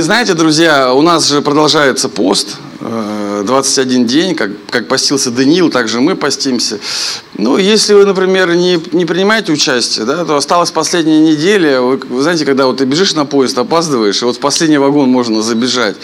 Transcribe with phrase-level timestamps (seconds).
[0.00, 5.88] Знаете, друзья, у нас же продолжается пост, 21 э, день, как, как постился Даниил, так
[5.88, 6.78] же мы постимся.
[7.34, 11.80] Ну, если вы, например, не, не принимаете участие, да, то осталась последняя неделя.
[11.80, 15.08] Вы, вы знаете, когда вот ты бежишь на поезд, опаздываешь, и вот в последний вагон
[15.08, 15.96] можно забежать.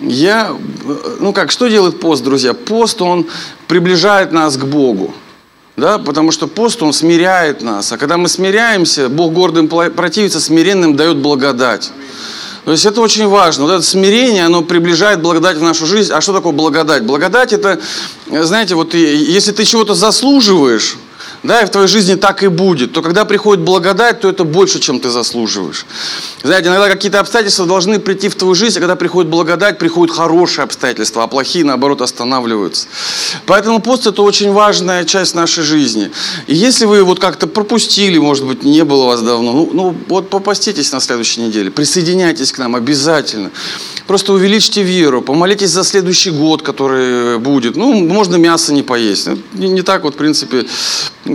[0.00, 0.54] Я,
[1.18, 2.54] ну как, что делает пост, друзья?
[2.54, 3.26] Пост, он
[3.66, 5.14] приближает нас к Богу.
[5.76, 7.92] Да, потому что пост, он смиряет нас.
[7.92, 11.90] А когда мы смиряемся, Бог гордым противится, смиренным дает благодать.
[12.66, 13.62] То есть это очень важно.
[13.62, 16.12] Вот это смирение, оно приближает благодать в нашу жизнь.
[16.12, 17.04] А что такое благодать?
[17.04, 17.78] Благодать это,
[18.28, 20.96] знаете, вот если ты чего-то заслуживаешь,
[21.46, 24.80] да, и в твоей жизни так и будет, то когда приходит благодать, то это больше,
[24.80, 25.86] чем ты заслуживаешь.
[26.42, 30.64] Знаете, иногда какие-то обстоятельства должны прийти в твою жизнь, а когда приходит благодать, приходят хорошие
[30.64, 32.86] обстоятельства, а плохие, наоборот, останавливаются.
[33.46, 36.10] Поэтому пост– это очень важная часть нашей жизни.
[36.46, 40.30] И если вы вот как-то пропустили, может быть, не было вас давно, ну, ну вот
[40.30, 43.50] попаститесь на следующей неделе, присоединяйтесь к нам обязательно.
[44.06, 47.76] Просто увеличьте веру, помолитесь за следующий год, который будет.
[47.76, 49.28] Ну, можно мясо не поесть.
[49.52, 50.66] Не, не так вот, в принципе,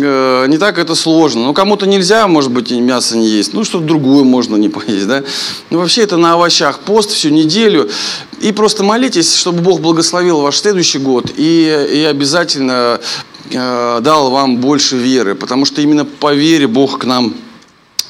[0.03, 1.45] э, не так это сложно.
[1.45, 3.53] Ну, кому-то нельзя, может быть, и мясо не есть.
[3.53, 5.23] Ну, что-то другое можно не поесть, да.
[5.69, 7.89] Ну, вообще это на овощах пост всю неделю.
[8.41, 11.31] И просто молитесь, чтобы Бог благословил ваш следующий год.
[11.37, 12.99] И, и обязательно
[13.49, 15.35] э, дал вам больше веры.
[15.35, 17.33] Потому что именно по вере Бог к нам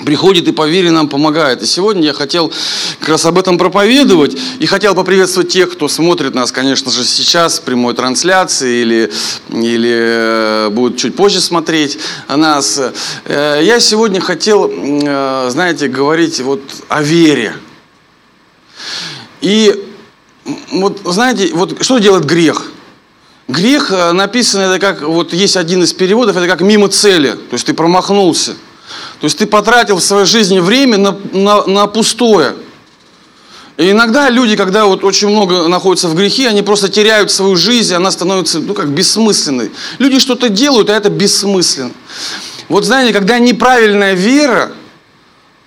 [0.05, 1.61] приходит и по вере нам помогает.
[1.61, 2.51] И сегодня я хотел
[2.99, 7.59] как раз об этом проповедовать и хотел поприветствовать тех, кто смотрит нас, конечно же, сейчас
[7.59, 9.11] в прямой трансляции или,
[9.49, 12.79] или э, будет чуть позже смотреть нас.
[13.25, 17.53] Э, я сегодня хотел, э, знаете, говорить вот о вере.
[19.41, 19.87] И
[20.71, 22.71] вот знаете, вот что делает грех?
[23.47, 27.31] Грех написано, это как, вот есть один из переводов, это как мимо цели.
[27.31, 28.55] То есть ты промахнулся.
[29.19, 32.55] То есть ты потратил в своей жизни время на, на, на пустое.
[33.77, 37.93] И иногда люди, когда вот очень много находятся в грехе, они просто теряют свою жизнь,
[37.93, 39.71] и она становится, ну, как бессмысленной.
[39.97, 41.91] Люди что-то делают, а это бессмысленно.
[42.69, 44.71] Вот знаете, когда неправильная вера,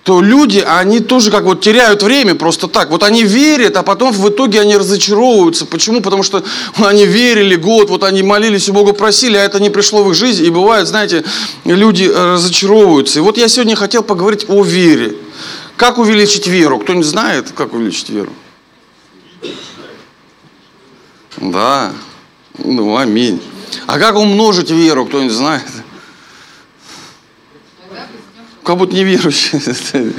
[0.05, 2.91] то люди, они тоже как вот теряют время просто так.
[2.91, 5.65] Вот они верят, а потом в итоге они разочаровываются.
[5.65, 5.99] Почему?
[5.99, 6.43] Потому что
[6.75, 10.15] они верили год, вот они молились у Бога, просили, а это не пришло в их
[10.15, 10.45] жизнь.
[10.45, 11.23] И бывает, знаете,
[11.63, 13.17] люди э, разочаровываются.
[13.17, 15.15] И вот я сегодня хотел поговорить о вере.
[15.75, 16.77] Как увеличить веру?
[16.77, 18.31] Кто-нибудь знает, как увеличить веру?
[21.37, 21.91] Да,
[22.59, 23.41] ну аминь.
[23.87, 25.63] А как умножить веру, кто-нибудь знает?
[28.65, 29.61] Как будто неверующие.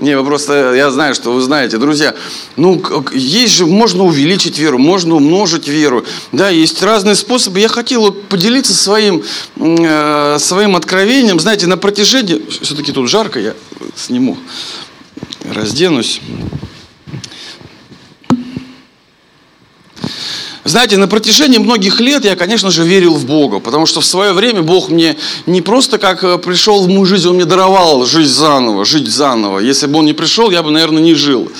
[0.00, 1.76] Не, вы просто, я знаю, что вы знаете.
[1.76, 2.14] Друзья,
[2.56, 6.04] ну, есть же, можно увеличить веру, можно умножить веру.
[6.32, 7.58] Да, есть разные способы.
[7.60, 9.22] Я хотел поделиться своим,
[9.56, 11.40] э, своим откровением.
[11.40, 13.54] Знаете, на протяжении, все-таки тут жарко, я
[13.96, 14.38] сниму,
[15.44, 16.20] разденусь.
[20.64, 24.32] Знаете, на протяжении многих лет я, конечно же, верил в Бога, потому что в свое
[24.32, 28.32] время Бог мне не просто как э, пришел в мою жизнь, Он мне даровал жизнь
[28.32, 29.58] заново, жить заново.
[29.58, 31.50] Если бы Он не пришел, я бы, наверное, не жил.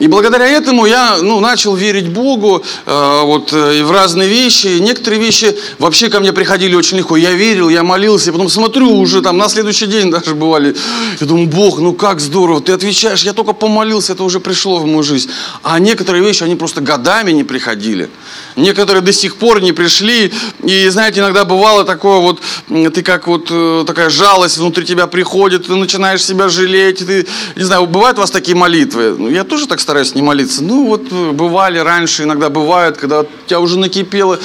[0.00, 4.78] И благодаря этому я ну, начал верить Богу э, вот, э, в разные вещи.
[4.80, 7.16] Некоторые вещи вообще ко мне приходили очень легко.
[7.16, 10.74] Я верил, я молился, и потом смотрю уже там на следующий день даже бывали.
[11.20, 14.86] Я думаю, Бог, ну как здорово, ты отвечаешь, я только помолился, это уже пришло в
[14.86, 15.30] мою жизнь.
[15.62, 18.10] А некоторые вещи, они просто годами не приходили.
[18.56, 20.32] Некоторые до сих пор не пришли.
[20.62, 25.66] И знаете, иногда бывало такое вот, ты как вот э, такая жалость внутри тебя приходит,
[25.66, 27.06] ты начинаешь себя жалеть.
[27.06, 27.26] Ты,
[27.56, 29.16] не знаю, бывают у вас такие молитвы?
[29.18, 30.62] Ну, я тоже так стараюсь не молиться.
[30.62, 34.38] Ну, вот э, бывали раньше, иногда бывает, когда у тебя уже накипело.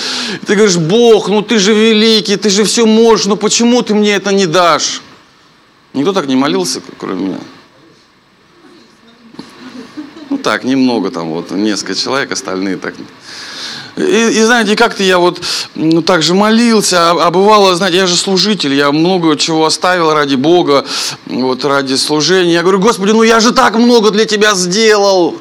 [0.45, 4.13] Ты говоришь, Бог, ну ты же великий, ты же все можешь, но почему ты мне
[4.13, 5.01] это не дашь?
[5.93, 7.39] Никто так не молился, кроме меня.
[10.29, 12.93] Ну так, немного там, вот несколько человек, остальные так.
[13.97, 15.41] И, и знаете, как-то я вот
[15.75, 20.13] ну, так же молился, а, а бывало, знаете, я же служитель, я много чего оставил
[20.13, 20.85] ради Бога,
[21.25, 22.53] вот ради служения.
[22.53, 25.37] Я говорю, Господи, ну я же так много для Тебя сделал.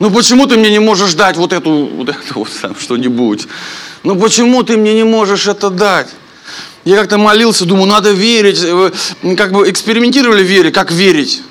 [0.00, 3.46] Ну почему ты мне не можешь дать вот эту, вот это вот там что-нибудь?
[4.02, 6.08] Ну почему ты мне не можешь это дать?
[6.84, 8.60] Я как-то молился, думаю, надо верить.
[9.36, 11.42] Как бы экспериментировали в вере, как верить.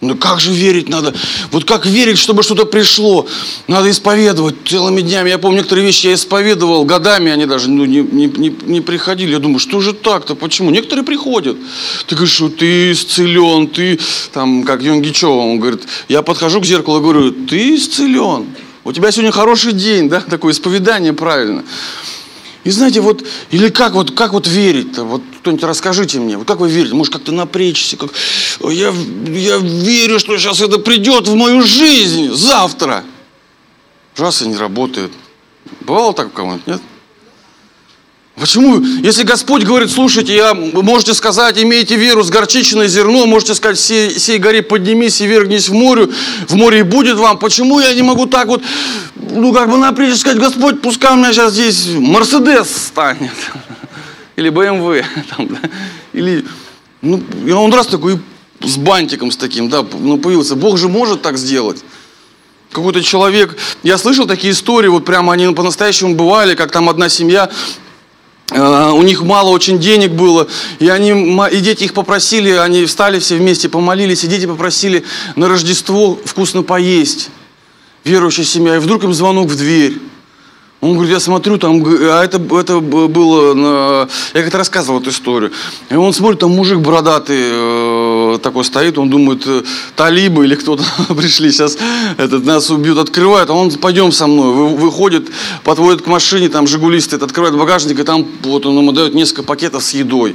[0.00, 1.14] Ну как же верить надо?
[1.50, 3.26] Вот как верить, чтобы что-то пришло?
[3.66, 5.28] Надо исповедовать целыми днями.
[5.28, 9.32] Я помню, некоторые вещи я исповедовал годами, они даже ну, не, не, не, не приходили.
[9.32, 10.34] Я думаю, что же так-то?
[10.34, 10.70] Почему?
[10.70, 11.58] Некоторые приходят.
[12.06, 13.98] Ты говоришь, что ты исцелен, ты
[14.32, 18.46] там, как Юнгичева, он говорит, я подхожу к зеркалу и говорю, ты исцелен.
[18.84, 21.62] У тебя сегодня хороший день, да, такое исповедание правильно.
[22.64, 25.04] И знаете, вот, или как вот, как вот верить-то?
[25.04, 26.94] Вот кто-нибудь расскажите мне, вот как вы верите?
[26.94, 28.10] Может, как-то напрячься, как
[28.60, 33.04] я, я верю, что сейчас это придет в мою жизнь завтра.
[34.16, 35.12] Раз и не работает.
[35.80, 36.82] Бывало так у кого-нибудь, нет?
[38.40, 38.80] Почему?
[38.80, 44.18] Если Господь говорит, слушайте, я, можете сказать, имейте веру с горчичное зерно, можете сказать, сей,
[44.18, 46.08] сей горе поднимись и вергнись в море,
[46.48, 47.38] в море и будет вам.
[47.38, 48.62] Почему я не могу так вот,
[49.14, 53.30] ну, как бы напрячь сказать, Господь, пускай у меня сейчас здесь Мерседес станет.
[54.36, 55.04] Или БМВ.
[55.36, 55.58] Там, да?
[56.14, 56.46] Или,
[57.02, 58.18] ну, и он раз такой
[58.62, 60.56] с бантиком с таким, да, ну, появился.
[60.56, 61.84] Бог же может так сделать.
[62.72, 67.50] Какой-то человек, я слышал такие истории, вот прямо они по-настоящему бывали, как там одна семья
[68.50, 70.48] у них мало очень денег было,
[70.78, 71.10] и, они,
[71.52, 75.04] и дети их попросили, они встали все вместе, помолились, и дети попросили
[75.36, 77.30] на Рождество вкусно поесть.
[78.02, 79.98] Верующая семья, и вдруг им звонок в дверь.
[80.80, 84.08] Он говорит, я смотрю, там, а это, это было, на...
[84.32, 85.52] я как-то рассказывал эту историю.
[85.90, 89.62] И он смотрит, там мужик бородатый э, такой стоит, он думает, э,
[89.94, 90.82] талибы или кто-то
[91.14, 91.76] пришли сейчас,
[92.16, 95.28] этот, нас убьют, открывает, а он, пойдем со мной, вы, выходит,
[95.64, 99.84] подводит к машине, там, жигулист, открывает багажник, и там вот он ему дает несколько пакетов
[99.84, 100.34] с едой.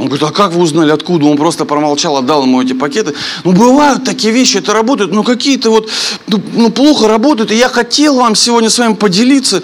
[0.00, 1.26] Он говорит, а как вы узнали, откуда?
[1.26, 3.14] Он просто промолчал, отдал ему эти пакеты.
[3.44, 5.90] Ну, бывают такие вещи, это работает, но какие-то вот,
[6.26, 7.52] ну, ну, плохо работают.
[7.52, 9.62] И я хотел вам сегодня с вами поделиться.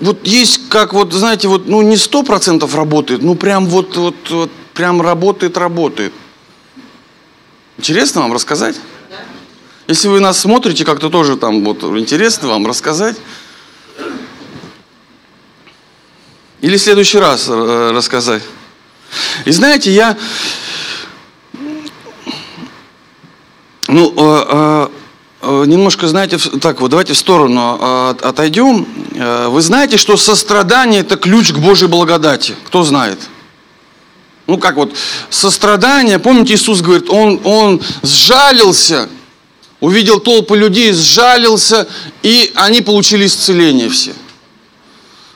[0.00, 4.16] Вот есть, как вот, знаете, вот, ну, не сто процентов работает, ну, прям вот, вот,
[4.30, 6.12] вот, прям работает, работает.
[7.78, 8.74] Интересно вам рассказать?
[9.86, 13.16] Если вы нас смотрите, как-то тоже там вот интересно вам рассказать.
[16.60, 18.42] Или в следующий раз э, рассказать.
[19.44, 20.16] И знаете, я,
[23.88, 24.88] ну, э,
[25.42, 28.86] э, немножко, знаете, так вот, давайте в сторону э, отойдем.
[29.50, 32.54] Вы знаете, что сострадание– это ключ к Божьей благодати?
[32.66, 33.18] Кто знает?
[34.46, 34.96] Ну, как вот,
[35.28, 39.08] сострадание, помните, Иисус говорит, Он, он сжалился,
[39.80, 41.86] увидел толпы людей, сжалился,
[42.22, 44.12] и они получили исцеление все.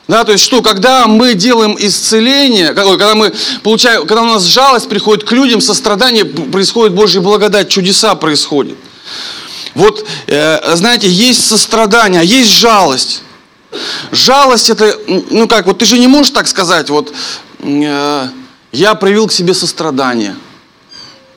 [0.06, 4.88] Да, то есть что, когда мы делаем исцеление, когда мы получаем, когда у нас жалость
[4.88, 8.76] приходит к людям, сострадание происходит Божья благодать, чудеса происходят.
[9.74, 13.22] Вот, э, знаете, есть сострадание, а есть жалость.
[14.12, 14.96] Жалость это,
[15.30, 17.12] ну как, вот ты же не можешь так сказать, вот,
[17.60, 18.28] э,
[18.72, 20.36] я проявил к себе сострадание,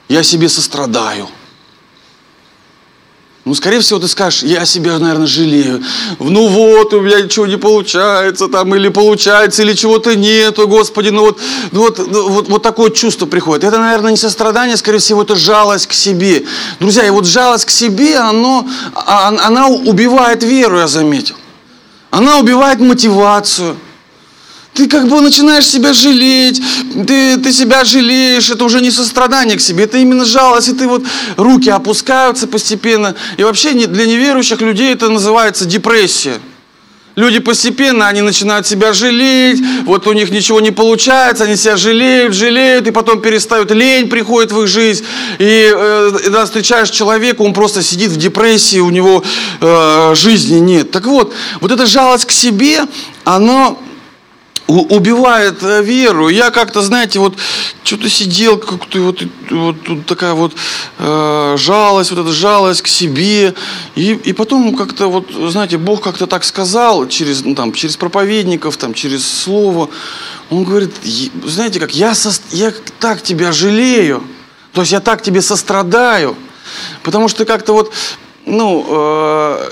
[0.09, 1.29] я себе сострадаю.
[3.47, 5.81] Ну, скорее всего, ты скажешь, я себя, наверное, жалею.
[6.19, 11.21] Ну вот, у меня ничего не получается, там, или получается, или чего-то нету, Господи, ну
[11.21, 11.39] вот,
[11.71, 13.63] ну вот, ну вот, вот такое чувство приходит.
[13.63, 16.43] Это, наверное, не сострадание, скорее всего, это жалость к себе.
[16.81, 21.35] Друзья, и вот жалость к себе, оно, а, она убивает веру, я заметил.
[22.11, 23.77] Она убивает мотивацию
[24.77, 26.61] ты как бы начинаешь себя жалеть,
[27.07, 30.87] ты, ты себя жалеешь, это уже не сострадание к себе, это именно жалость, и ты
[30.87, 31.03] вот
[31.35, 33.15] руки опускаются постепенно.
[33.37, 36.39] И вообще для неверующих людей это называется депрессия.
[37.15, 42.35] Люди постепенно, они начинают себя жалеть, вот у них ничего не получается, они себя жалеют,
[42.35, 45.03] жалеют, и потом перестают, лень приходит в их жизнь.
[45.39, 49.23] И э, встречаешь человека, он просто сидит в депрессии, у него
[49.59, 50.91] э, жизни нет.
[50.91, 52.81] Так вот, вот эта жалость к себе,
[53.23, 53.75] она
[54.67, 56.29] убивает э, веру.
[56.29, 57.35] Я как-то, знаете, вот
[57.83, 60.53] что-то сидел, как-то вот, вот тут такая вот
[60.99, 63.53] э, жалость, вот эта жалость к себе.
[63.95, 68.77] И, и потом как-то вот, знаете, Бог как-то так сказал через, ну, там, через проповедников,
[68.77, 69.89] там, через слово.
[70.49, 70.93] Он говорит,
[71.45, 74.23] знаете как, я, со, я так тебя жалею,
[74.73, 76.35] то есть я так тебе сострадаю,
[77.03, 77.93] потому что как-то вот
[78.45, 79.69] ну, э,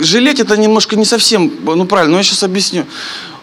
[0.00, 2.86] жалеть это немножко не совсем, ну правильно, но я сейчас объясню.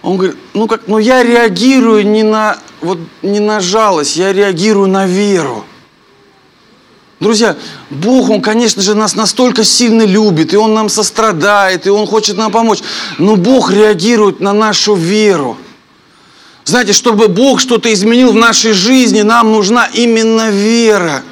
[0.02, 4.88] Он говорит, ну как, ну я реагирую не на, вот, не на жалость, я реагирую
[4.88, 5.66] на веру.
[7.20, 7.58] Друзья,
[7.90, 12.38] Бог, Он, конечно же, нас настолько сильно любит, и Он нам сострадает, и Он хочет
[12.38, 12.80] нам помочь.
[13.18, 15.58] Но Бог реагирует на нашу веру.
[16.64, 21.24] Знаете, чтобы Бог что-то изменил в нашей жизни, нам нужна именно вера.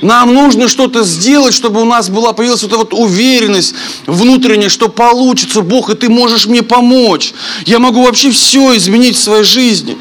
[0.00, 3.74] Нам нужно что-то сделать, чтобы у нас была появилась эта вот уверенность
[4.06, 7.32] внутренняя, что получится, Бог, и ты можешь мне помочь.
[7.66, 9.96] Я могу вообще все изменить в своей жизни.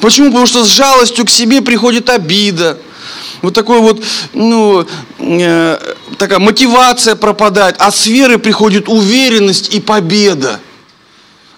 [0.00, 0.26] Почему?
[0.26, 2.78] Потому что с жалостью к себе приходит обида.
[3.40, 4.86] Вот такой вот, ну,
[5.18, 10.60] э, такая мотивация пропадает, а с веры приходит уверенность и победа.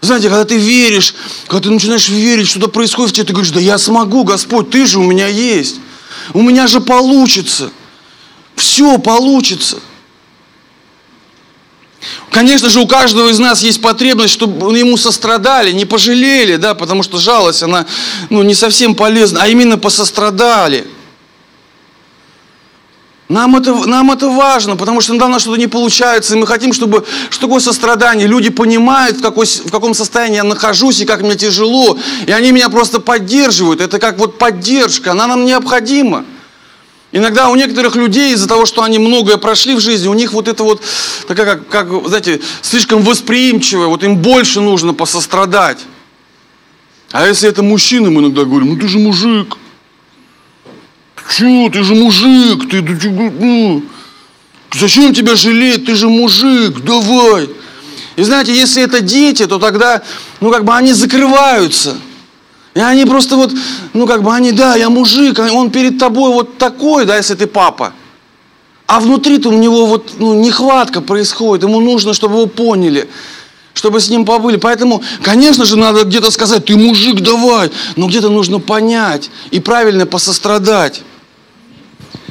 [0.01, 1.15] Знаете, когда ты веришь,
[1.49, 4.87] когда ты начинаешь верить, что-то происходит в тебе, ты говоришь, да я смогу, Господь, ты
[4.87, 5.77] же у меня есть.
[6.33, 7.71] У меня же получится.
[8.57, 9.79] Все получится.
[12.31, 17.03] Конечно же, у каждого из нас есть потребность, чтобы ему сострадали, не пожалели, да, потому
[17.03, 17.87] что жалость, она
[18.31, 20.87] ну, не совсем полезна, а именно посострадали.
[23.29, 26.47] Нам это, нам это важно, потому что иногда у нас что-то не получается, и мы
[26.47, 28.27] хотим, чтобы что такое сострадание.
[28.27, 32.53] Люди понимают, в, какой, в каком состоянии я нахожусь и как мне тяжело, и они
[32.53, 33.81] меня просто поддерживают.
[33.81, 36.25] Это как вот поддержка, она нам необходима.
[37.13, 40.49] Иногда у некоторых людей из-за того, что они многое прошли в жизни, у них вот
[40.49, 40.83] это вот,
[41.29, 45.79] такая, как, как, знаете, слишком восприимчивое, вот им больше нужно посострадать.
[47.13, 49.59] А если это мужчина, мы иногда говорим, ну ты же мужик.
[51.31, 53.83] Че, ты же мужик, ты, ты, ну,
[54.73, 57.49] зачем тебя жалеть, ты же мужик, давай.
[58.17, 60.03] И знаете, если это дети, то тогда,
[60.41, 61.97] ну как бы они закрываются–
[62.75, 63.53] и они просто вот,
[63.93, 67.35] ну как бы они, да, я мужик, а он перед тобой вот такой, да, если
[67.35, 67.93] ты папа.
[68.87, 73.09] А внутри-то у него вот ну, нехватка происходит, ему нужно, чтобы его поняли,
[73.75, 74.57] чтобы с ним побыли.
[74.57, 80.07] Поэтому, конечно же, надо где-то сказать, ты мужик, давай, но где-то нужно понять и правильно
[80.07, 81.03] посострадать.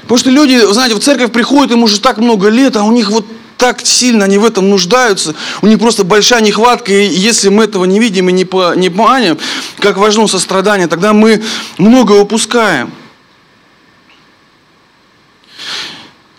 [0.01, 3.11] Потому что люди, знаете, в церковь приходят, им уже так много лет, а у них
[3.11, 3.25] вот
[3.57, 7.85] так сильно они в этом нуждаются, у них просто большая нехватка, и если мы этого
[7.85, 9.37] не видим и не, по, не понимаем,
[9.77, 11.43] как важно сострадание, тогда мы
[11.77, 12.91] много упускаем.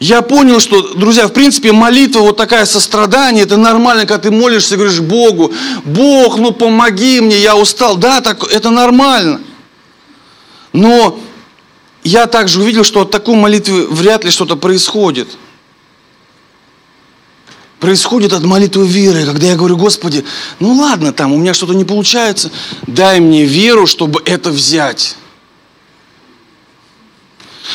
[0.01, 4.75] Я понял, что, друзья, в принципе, молитва вот такая сострадание, это нормально, когда ты молишься,
[4.75, 5.53] говоришь Богу,
[5.85, 7.97] Бог, ну помоги мне, я устал.
[7.97, 9.41] Да, так, это нормально.
[10.73, 11.21] Но
[12.05, 15.29] я также увидел, что от такой молитвы вряд ли что-то происходит
[17.83, 20.25] происходит от молитвы веры, когда я говорю, Господи,
[20.61, 22.53] ну ладно, там у меня что-то не получается,
[22.87, 25.17] дай мне веру, чтобы это взять.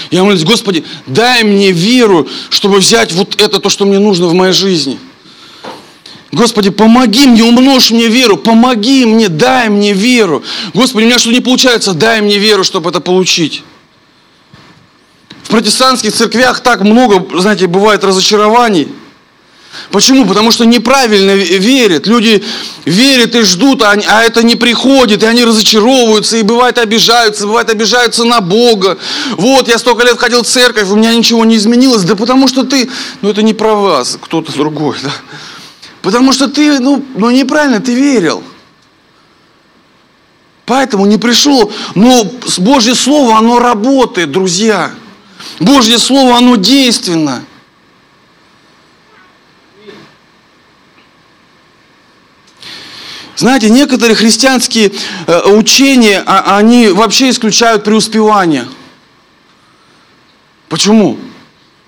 [0.10, 4.34] Я молюсь, Господи, дай мне веру, чтобы взять вот это, то, что мне нужно в
[4.34, 4.98] моей жизни.
[6.31, 10.41] Господи, помоги мне, умножь мне веру, помоги мне, дай мне веру.
[10.74, 13.62] Господи, у меня что-то не получается, дай мне веру, чтобы это получить.
[15.47, 18.89] В протестантских церквях так много, знаете, бывает разочарований–
[19.91, 20.25] Почему?
[20.25, 22.07] Потому что неправильно верят.
[22.07, 22.43] Люди
[22.85, 27.69] верят и ждут, а, а это не приходит, и они разочаровываются, и бывает обижаются, бывает
[27.69, 28.97] обижаются на Бога.
[29.37, 32.03] Вот, я столько лет ходил в церковь, у меня ничего не изменилось.
[32.03, 32.89] Да потому что ты,
[33.21, 35.11] ну это не про вас, кто-то другой, да.
[36.01, 38.43] Потому что ты, ну, ну неправильно, ты верил.
[40.65, 41.71] Поэтому не пришел.
[41.95, 44.91] Но Божье Слово, оно работает, друзья.
[45.59, 47.43] Божье Слово, оно действенно.
[53.35, 54.91] Знаете, некоторые христианские
[55.27, 58.67] э, учения, а, они вообще исключают преуспевание.
[60.69, 61.19] Почему?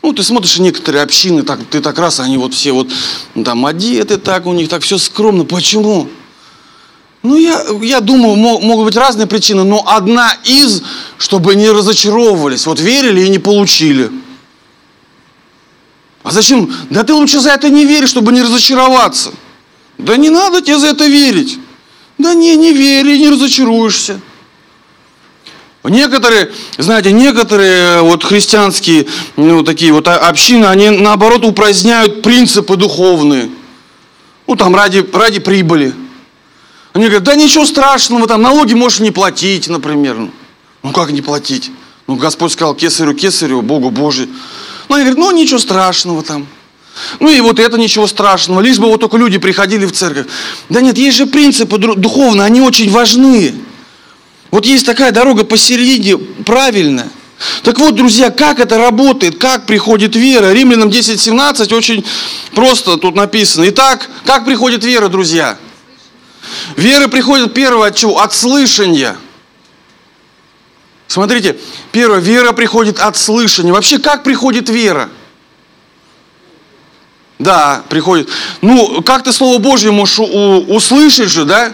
[0.04, 2.90] Ну, ты смотришь некоторые общины, так, ты так раз, они вот все вот
[3.34, 5.44] ну, там одеты так, у них так все скромно.
[5.44, 6.08] Почему?
[7.22, 10.82] Ну, я, я думаю, могут быть разные причины, но одна из,
[11.18, 12.66] чтобы не разочаровывались.
[12.66, 14.10] Вот верили и не получили.
[16.24, 16.74] А зачем?
[16.90, 19.32] Да ты лучше за это не веришь, чтобы не разочароваться.
[19.98, 21.60] Да не надо тебе за это верить.
[22.18, 24.22] Да не, не верь, не разочаруешься.
[25.84, 29.08] Некоторые, знаете, некоторые вот христианские,
[29.38, 33.50] ну, такие вот общины, они наоборот упраздняют принципы духовные.
[34.46, 35.94] Ну, там ради, ради прибыли.
[36.94, 40.30] Они говорят, да ничего страшного, там налоги можешь не платить, например.
[40.82, 41.72] Ну, как не платить?
[42.08, 44.28] Ну, Господь сказал, кесарю, кесарю, Богу Божий.
[44.88, 46.48] Ну, они говорят, ну, ничего страшного там.
[47.20, 50.28] Ну и вот это ничего страшного, лишь бы вот только люди приходили в церковь.
[50.70, 53.56] Да нет, есть же принципы духовные, они очень важны.
[54.52, 57.10] Вот есть такая дорога посередине, правильная.
[57.64, 60.52] Так вот, друзья, как это работает, как приходит вера?
[60.52, 62.04] Римлянам 10.17 очень
[62.54, 63.70] просто тут написано.
[63.70, 65.58] Итак, как приходит вера, друзья?
[66.76, 68.20] Вера приходит первое от чего?
[68.20, 69.18] От слышания.
[71.08, 71.58] Смотрите,
[71.92, 73.74] первое, вера приходит от слышания.
[73.74, 75.10] Вообще, как приходит вера?
[77.40, 78.30] Да, приходит.
[78.62, 81.74] Ну, как ты Слово Божье можешь услышать же, да?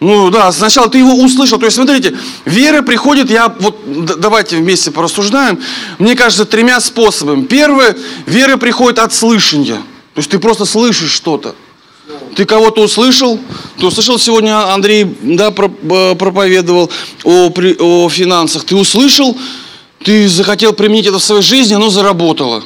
[0.00, 1.58] Ну да, сначала ты его услышал.
[1.58, 3.80] То есть, смотрите, вера приходит, я вот
[4.20, 5.60] давайте вместе порассуждаем.
[5.98, 7.42] Мне кажется, тремя способами.
[7.44, 9.76] Первое, вера приходит от слышания.
[10.14, 11.56] То есть ты просто слышишь что-то.
[12.34, 13.38] Ты кого-то услышал?
[13.78, 16.90] Ты услышал сегодня, Андрей, да, проповедовал
[17.24, 18.64] о, о финансах.
[18.64, 19.36] Ты услышал,
[20.04, 22.62] ты захотел применить это в своей жизни, оно заработало.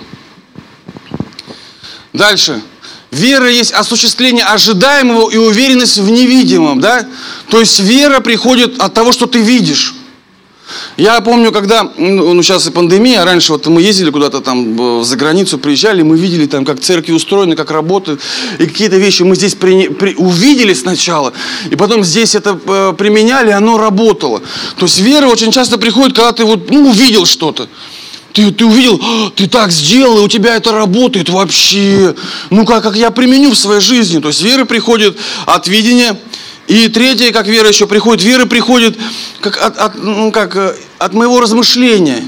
[2.13, 2.61] Дальше.
[3.11, 7.07] Вера есть осуществление ожидаемого и уверенность в невидимом, да?
[7.51, 9.95] То есть вера приходит от того, что ты видишь.
[10.97, 15.59] Я помню, когда, ну сейчас и пандемия, раньше вот мы ездили куда-то там за границу,
[15.59, 18.21] приезжали, мы видели там, как церкви устроены, как работают,
[18.59, 21.33] и какие-то вещи мы здесь при, при, увидели сначала,
[21.71, 24.43] и потом здесь это э, применяли, оно работало.
[24.77, 27.69] То есть вера очень часто приходит, когда ты вот, ну, увидел что-то.
[28.33, 32.15] Ты, ты увидел, «А, ты так сделал, и у тебя это работает вообще.
[32.51, 34.21] Ну как, как я применю в своей жизни.
[34.21, 36.19] То есть вера приходит от видения,
[36.73, 38.97] и третье, как вера еще приходит, вера приходит
[39.41, 42.25] как от, от, ну, как, э, от моего размышления.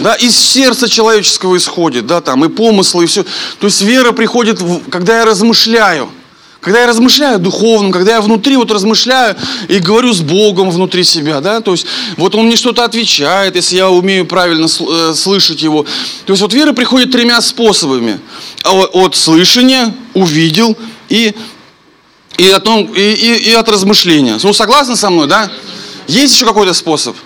[0.00, 3.22] Да, из сердца человеческого исходит, да, там и помыслы, и все.
[3.60, 4.60] То есть вера приходит,
[4.90, 6.10] когда я размышляю.
[6.60, 9.36] Когда я размышляю духовно, когда я внутри вот размышляю
[9.68, 11.86] и говорю с Богом внутри себя, да, то есть
[12.16, 15.84] вот Он мне что-то отвечает, если я умею правильно э, слышать Его.
[16.24, 18.18] То есть вот вера приходит тремя способами.
[18.64, 20.76] А от слышания, увидел
[21.08, 21.32] и
[22.38, 24.38] и, о том, и, и, и от размышления.
[24.42, 25.50] Ну, согласны со мной, да?
[26.06, 27.16] Есть еще какой-то способ?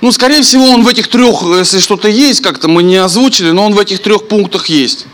[0.00, 3.64] Ну, скорее всего, он в этих трех, если что-то есть, как-то мы не озвучили, но
[3.66, 5.06] он в этих трех пунктах есть.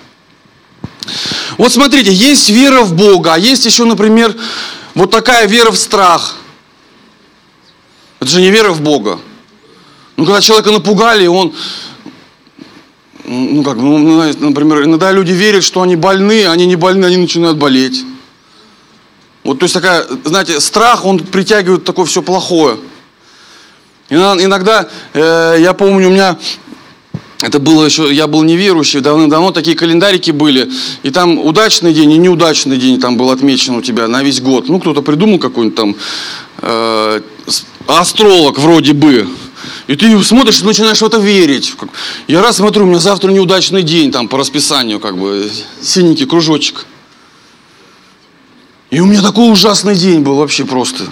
[1.56, 4.34] Вот смотрите, есть вера в Бога, а есть еще, например,
[4.94, 6.36] вот такая вера в страх.
[8.20, 9.20] Это же не вера в Бога.
[10.16, 11.54] Ну, когда человека напугали, он,
[13.24, 17.16] ну, как, ну, например, иногда люди верят, что они больны, а они не больны, они
[17.16, 18.04] начинают болеть.
[19.48, 22.76] Вот, то есть такая, знаете, страх, он притягивает такое все плохое.
[24.10, 26.36] Иногда, э, я помню, у меня
[27.40, 30.70] это было еще, я был неверующий, давно-давно такие календарики были,
[31.02, 34.68] и там удачный день и неудачный день там был отмечен у тебя на весь год.
[34.68, 35.96] Ну, кто-то придумал какой-нибудь там
[36.58, 37.20] э,
[37.86, 39.26] астролог вроде бы.
[39.86, 41.72] И ты смотришь и начинаешь в это верить.
[42.26, 45.50] Я раз смотрю, у меня завтра неудачный день там по расписанию, как бы
[45.80, 46.84] синенький кружочек.
[48.90, 51.04] И у меня такой ужасный день был вообще просто.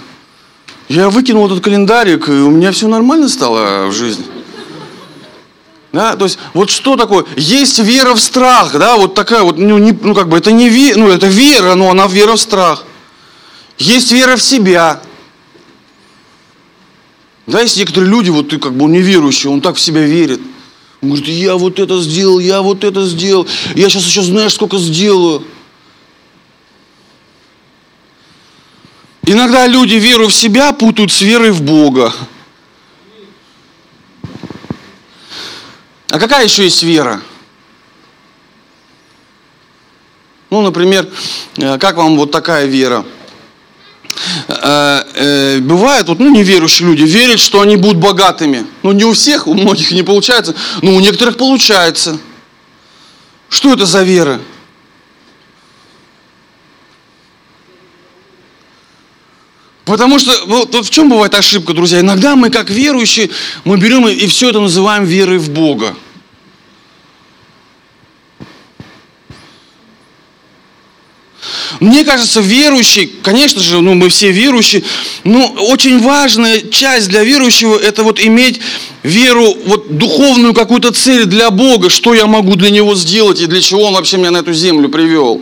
[0.89, 4.25] Я выкинул этот календарик, и у меня все нормально стало в жизни.
[5.91, 7.25] Да, то есть вот что такое?
[7.35, 10.69] Есть вера в страх, да, вот такая вот, ну, не, ну как бы это не
[10.69, 12.83] вера, ну это вера, но она вера в страх.
[13.77, 15.01] Есть вера в себя.
[17.45, 20.41] Да, есть некоторые люди, вот ты как бы неверующий, он так в себя верит.
[21.01, 24.77] Он говорит, я вот это сделал, я вот это сделал, я сейчас еще знаешь, сколько
[24.77, 25.43] сделаю.
[29.29, 32.13] Иногда люди веру в себя путают с верой в Бога.
[36.09, 37.19] А какая еще есть вера?
[40.49, 41.09] Ну, например,
[41.57, 43.05] э, как вам вот такая вера?
[44.47, 48.65] Э, э, бывает, вот, ну, неверующие люди верят, что они будут богатыми.
[48.81, 52.17] Ну, не у всех, у многих не получается, но у некоторых получается.
[53.49, 54.39] Что это за вера?
[59.87, 62.01] Потому что вот, вот в чем бывает ошибка, друзья?
[62.01, 63.29] Иногда мы, как верующие,
[63.63, 65.95] мы берем и, и все это называем верой в Бога.
[71.79, 74.83] Мне кажется, верующий, конечно же, ну мы все верующие,
[75.23, 78.59] но очень важная часть для верующего это вот иметь
[79.03, 83.61] веру, вот духовную какую-то цель для Бога, что я могу для Него сделать и для
[83.61, 85.41] чего Он вообще меня на эту землю привел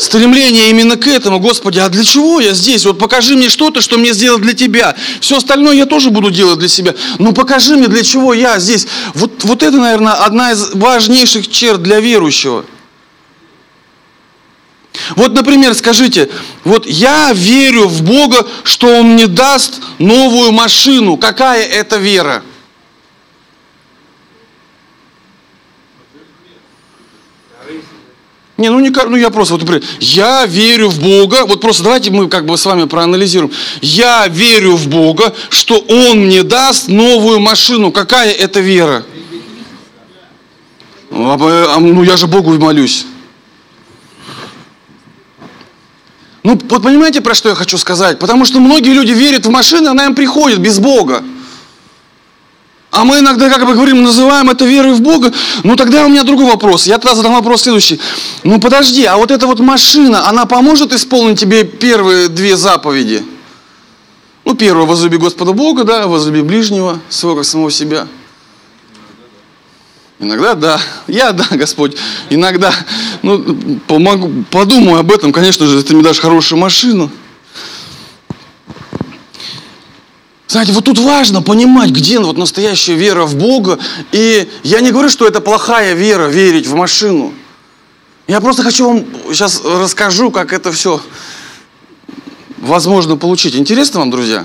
[0.00, 2.86] стремление именно к этому, Господи, а для чего я здесь?
[2.86, 4.96] Вот покажи мне что-то, что мне сделать для Тебя.
[5.20, 6.94] Все остальное я тоже буду делать для себя.
[7.18, 8.86] Но покажи мне, для чего я здесь.
[9.14, 12.64] Вот, вот это, наверное, одна из важнейших черт для верующего.
[15.16, 16.30] Вот, например, скажите,
[16.64, 21.16] вот я верю в Бога, что Он мне даст новую машину.
[21.16, 22.42] Какая это вера?
[28.60, 32.10] Не, ну не ну я просто, вот, например, я верю в Бога, вот просто давайте
[32.10, 33.50] мы как бы с вами проанализируем.
[33.80, 37.90] Я верю в Бога, что Он мне даст новую машину.
[37.90, 39.06] Какая это вера?
[41.10, 43.06] Ну, а, а, ну я же Богу молюсь.
[46.42, 48.18] Ну, вот понимаете, про что я хочу сказать?
[48.18, 51.24] Потому что многие люди верят в машины, она им приходит без Бога.
[52.90, 55.32] А мы иногда, как бы говорим, называем это верой в Бога.
[55.62, 56.86] Ну тогда у меня другой вопрос.
[56.86, 58.00] Я тогда задам вопрос следующий.
[58.42, 63.24] Ну подожди, а вот эта вот машина, она поможет исполнить тебе первые две заповеди?
[64.44, 68.08] Ну, первое, возлюби Господа Бога, да, возлюби ближнего, своего как самого себя.
[70.18, 70.80] Иногда да.
[71.06, 71.96] Я да, Господь.
[72.30, 72.74] Иногда.
[73.22, 75.32] Ну, помогу, подумаю об этом.
[75.32, 77.10] Конечно же, ты мне дашь хорошую машину.
[80.50, 83.78] Знаете, вот тут важно понимать, где вот настоящая вера в Бога.
[84.10, 87.32] И я не говорю, что это плохая вера, верить в машину.
[88.26, 91.00] Я просто хочу вам сейчас расскажу, как это все
[92.56, 93.54] возможно получить.
[93.54, 94.44] Интересно вам, друзья?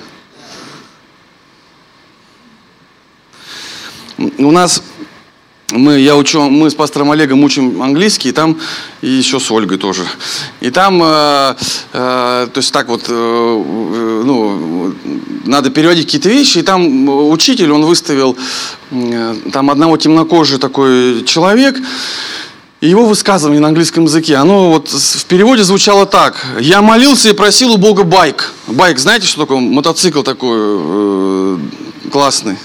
[4.20, 4.84] У нас
[5.78, 8.58] мы, я учу, мы с пастором Олегом учим английский, и там,
[9.02, 10.04] и еще с Ольгой тоже.
[10.62, 11.56] И там, э,
[11.94, 13.64] э, то есть так вот, э,
[14.26, 14.94] ну,
[15.46, 18.38] надо переводить какие-то вещи, и там учитель, он выставил
[18.92, 21.78] э, там одного темнокожий такой человек,
[22.82, 26.46] и его высказывание на английском языке, оно вот в переводе звучало так.
[26.60, 28.52] Я молился и просил у Бога байк.
[28.68, 29.60] Байк, знаете, что такое?
[29.60, 31.58] Мотоцикл такой э,
[32.12, 32.58] классный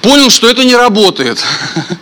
[0.00, 1.42] понял, что это не работает.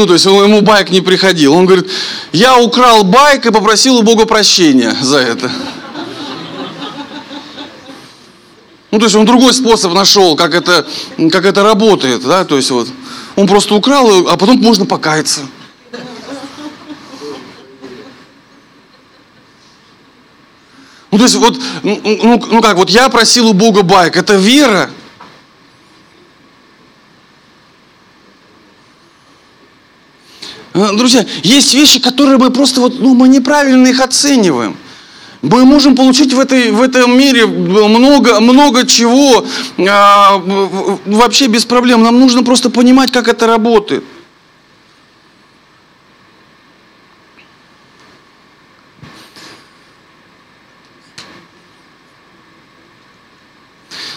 [0.00, 1.52] Ну, то есть ему байк не приходил.
[1.52, 1.90] Он говорит,
[2.32, 5.52] я украл байк и попросил у Бога прощения за это.
[8.90, 10.86] Ну, то есть он другой способ нашел, как это,
[11.30, 12.88] как это работает, да, то есть вот
[13.36, 15.42] он просто украл, а потом можно покаяться.
[21.10, 24.88] Ну, то есть вот, ну, ну как, вот я просил у Бога байк, это вера,
[30.74, 34.76] друзья, есть вещи, которые мы просто вот, ну, мы неправильно их оцениваем.
[35.42, 39.44] Мы можем получить в, этой, в этом мире много, много чего
[39.88, 40.36] а,
[41.06, 42.02] вообще без проблем.
[42.02, 44.04] Нам нужно просто понимать, как это работает.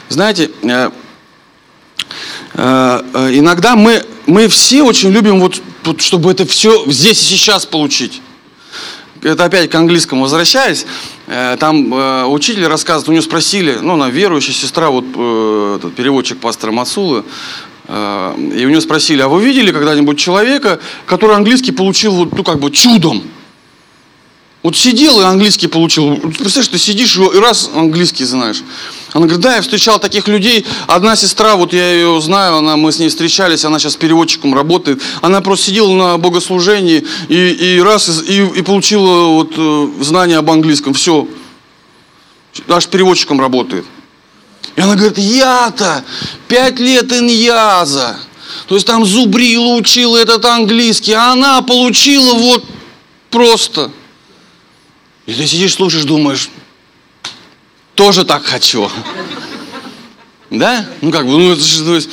[0.09, 0.91] Знаете, э,
[2.55, 8.21] иногда мы, мы все очень любим вот тут, чтобы это все здесь и сейчас получить.
[9.23, 10.85] Это опять к английскому возвращаясь,
[11.27, 15.95] э, там э, учитель рассказывает, у нее спросили, ну, она верующая сестра, вот э, этот
[15.95, 17.23] переводчик пастора Мацулы,
[17.85, 22.61] и у нее спросили, а вы видели когда-нибудь человека, который английский получил вот, ну, как
[22.61, 23.23] бы чудом?
[24.63, 26.15] Вот сидел и английский получил.
[26.15, 28.63] Представляешь, ты сидишь и раз английский знаешь.
[29.11, 30.65] Она говорит, да, я встречал таких людей.
[30.87, 35.01] Одна сестра, вот я ее знаю, она, мы с ней встречались, она сейчас переводчиком работает.
[35.21, 40.49] Она просто сидела на богослужении и, и раз, и, и получила вот, э, знания об
[40.49, 40.93] английском.
[40.93, 41.27] Все.
[42.69, 43.85] Аж переводчиком работает.
[44.77, 46.05] И она говорит, я-то
[46.47, 48.17] пять лет иньяза.
[48.67, 52.63] То есть там зубрила, учила этот английский, а она получила вот
[53.29, 53.91] просто.
[55.25, 56.49] И ты сидишь, слушаешь, думаешь,
[57.95, 58.89] тоже так хочу.
[60.49, 60.85] Да?
[61.01, 62.09] Ну как бы, ну это же, то есть,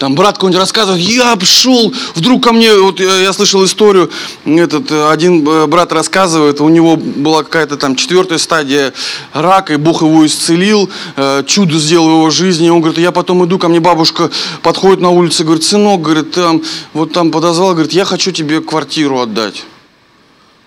[0.00, 4.10] там брат какой-нибудь рассказывает, я шел, вдруг ко мне, вот я, я слышал историю,
[4.46, 8.94] этот один брат рассказывает, у него была какая-то там четвертая стадия
[9.34, 12.68] рака, и Бог его исцелил, э, чудо сделал в его жизни.
[12.68, 14.30] И он говорит, я потом иду, ко мне бабушка
[14.62, 16.62] подходит на улице, говорит, сынок, говорит, там,
[16.94, 19.64] вот там подозвал, говорит, я хочу тебе квартиру отдать.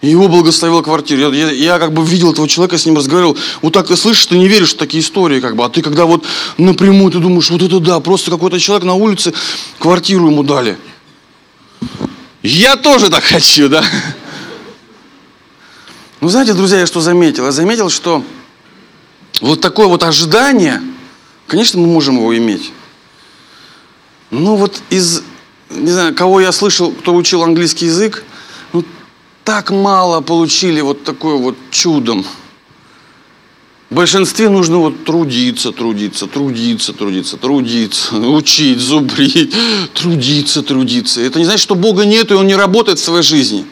[0.03, 1.29] И его благословила квартира.
[1.29, 3.37] Я, я, я как бы видел этого человека, с ним разговаривал.
[3.61, 5.63] Вот так ты слышишь, ты не веришь в такие истории, как бы.
[5.63, 6.25] А ты когда вот
[6.57, 9.33] напрямую, ты думаешь, вот это да, просто какой-то человек на улице,
[9.79, 10.77] квартиру ему дали.
[12.41, 13.81] Я тоже так хочу, да.
[16.19, 17.45] Ну, знаете, друзья, я что заметил?
[17.45, 18.25] Я заметил, что
[19.39, 20.81] вот такое вот ожидание,
[21.47, 22.73] конечно, мы можем его иметь.
[24.31, 25.21] Но вот из,
[25.69, 28.25] не знаю, кого я слышал, кто учил английский язык,
[29.43, 32.25] так мало получили вот такое вот чудом.
[33.89, 39.53] В большинстве нужно вот трудиться, трудиться, трудиться, трудиться, трудиться, учить, зубрить,
[39.93, 41.21] трудиться, трудиться.
[41.21, 43.65] Это не значит, что Бога нет и Он не работает в своей жизни.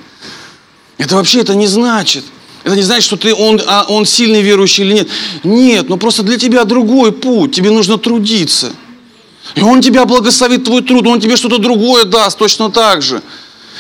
[0.98, 2.24] Это вообще это не значит.
[2.64, 5.08] Это не значит, что ты, он, а он сильный верующий или нет.
[5.44, 7.56] Нет, но просто для тебя другой путь.
[7.56, 8.72] Тебе нужно трудиться.
[9.56, 13.24] И Он тебя благословит твой труд, Он тебе что-то другое даст точно так же.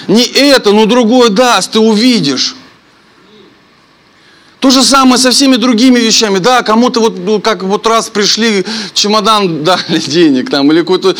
[0.07, 2.55] Не это, но другое даст, ты увидишь.
[4.61, 6.37] То же самое со всеми другими вещами.
[6.37, 11.15] Да, кому-то вот ну, как вот раз пришли, чемодан дали денег там, или какой-то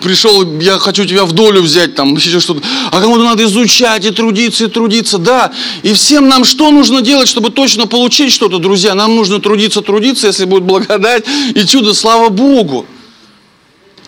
[0.00, 2.62] пришел, я хочу тебя в долю взять там, еще что-то.
[2.92, 5.18] А кому-то надо изучать и трудиться, и трудиться.
[5.18, 5.50] Да,
[5.82, 8.94] и всем нам что нужно делать, чтобы точно получить что-то, друзья?
[8.94, 12.86] Нам нужно трудиться, трудиться, если будет благодать и чудо, слава Богу.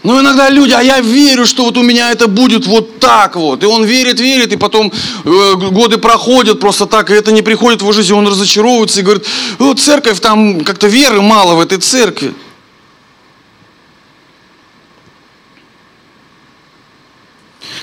[0.06, 3.64] Но иногда люди, а я верю, что вот у меня это будет вот так вот.
[3.64, 4.92] И он верит, верит, и потом
[5.24, 9.02] э, годы проходят просто так, и это не приходит в его жизнь, он разочаровывается и
[9.02, 9.26] говорит,
[9.58, 12.34] вот церковь, там как-то веры мало в этой церкви.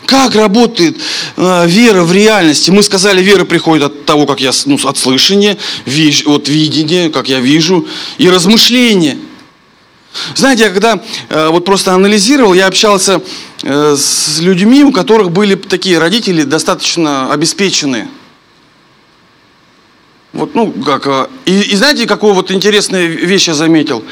[0.06, 0.96] Как работает
[1.36, 2.72] э, вера в реальности?
[2.72, 7.28] Мы сказали, вера приходит от того, как я, ну, от слышания, виж, от видения, как
[7.28, 7.86] я вижу,
[8.18, 9.18] и размышления–
[10.36, 13.21] знаете, я когда э, вот просто анализировал, я общался
[13.63, 18.08] э, с людьми, у которых были такие родители достаточно обеспеченные.
[20.34, 24.04] Вот, ну, как, э, и, и знаете, какую вот интересную вещь я заметил?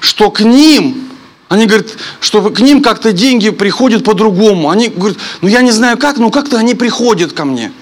[0.00, 1.08] Что к ним
[1.48, 1.88] Они говорят,
[2.20, 4.70] что к ним как-то деньги приходят по-другому.
[4.70, 7.72] Они говорят, ну я не знаю как, но как-то они приходят ко мне.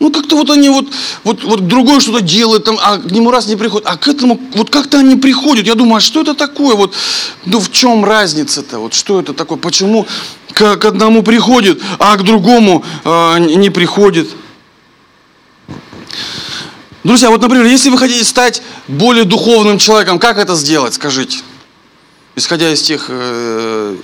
[0.00, 0.86] Ну, как-то вот они вот,
[1.24, 3.88] вот, вот другое что-то делают, там, а к нему раз не приходят.
[3.88, 5.66] А к этому вот как-то они приходят.
[5.66, 6.76] Я думаю, а что это такое?
[6.76, 6.94] Вот,
[7.44, 8.78] ну, в чем разница-то?
[8.78, 9.58] Вот что это такое?
[9.58, 10.06] Почему
[10.52, 14.28] к, к одному приходит, а к другому э, не приходит?
[17.02, 21.38] Друзья, вот, например, если вы хотите стать более духовным человеком, как это сделать, скажите?
[22.36, 23.96] Исходя из тех э,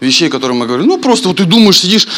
[0.00, 0.86] вещей, которые мы говорим.
[0.86, 2.08] Ну, просто вот ты думаешь, сидишь,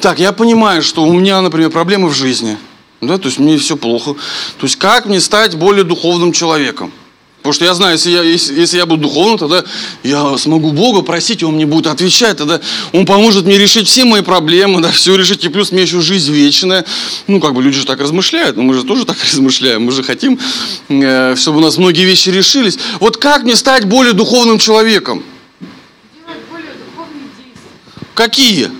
[0.00, 2.58] так, я понимаю, что у меня, например, проблемы в жизни,
[3.00, 4.14] да, то есть мне все плохо.
[4.58, 6.92] То есть как мне стать более духовным человеком?
[7.40, 9.64] Потому что я знаю, если я, если, если я буду духовным, тогда
[10.02, 12.60] я смогу Бога просить, и Он мне будет отвечать, тогда
[12.92, 16.30] Он поможет мне решить все мои проблемы, да, все решить, и плюс мне еще жизнь
[16.30, 16.84] вечная.
[17.28, 20.02] Ну, как бы люди же так размышляют, но мы же тоже так размышляем, мы же
[20.02, 20.38] хотим,
[20.90, 22.78] э, чтобы у нас многие вещи решились.
[23.00, 25.24] Вот как мне стать более духовным человеком?
[28.20, 28.70] Какие?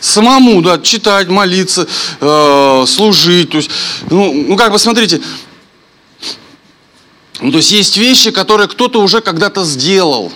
[0.00, 1.86] Самому, да, читать, молиться,
[2.20, 3.50] э, служить.
[3.50, 3.70] То есть,
[4.10, 5.22] ну, ну, как бы, смотрите,
[7.40, 10.32] ну, то есть есть вещи, которые кто-то уже когда-то сделал.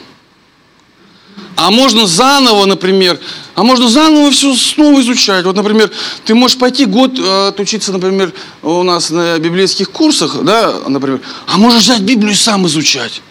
[1.57, 3.19] А можно заново, например,
[3.57, 5.45] а можно заново все снова изучать.
[5.45, 5.91] Вот, например,
[6.25, 8.33] ты можешь пойти год э, отучиться, например,
[8.63, 13.23] у нас на библейских курсах, да, например, а можешь взять Библию и сам изучать.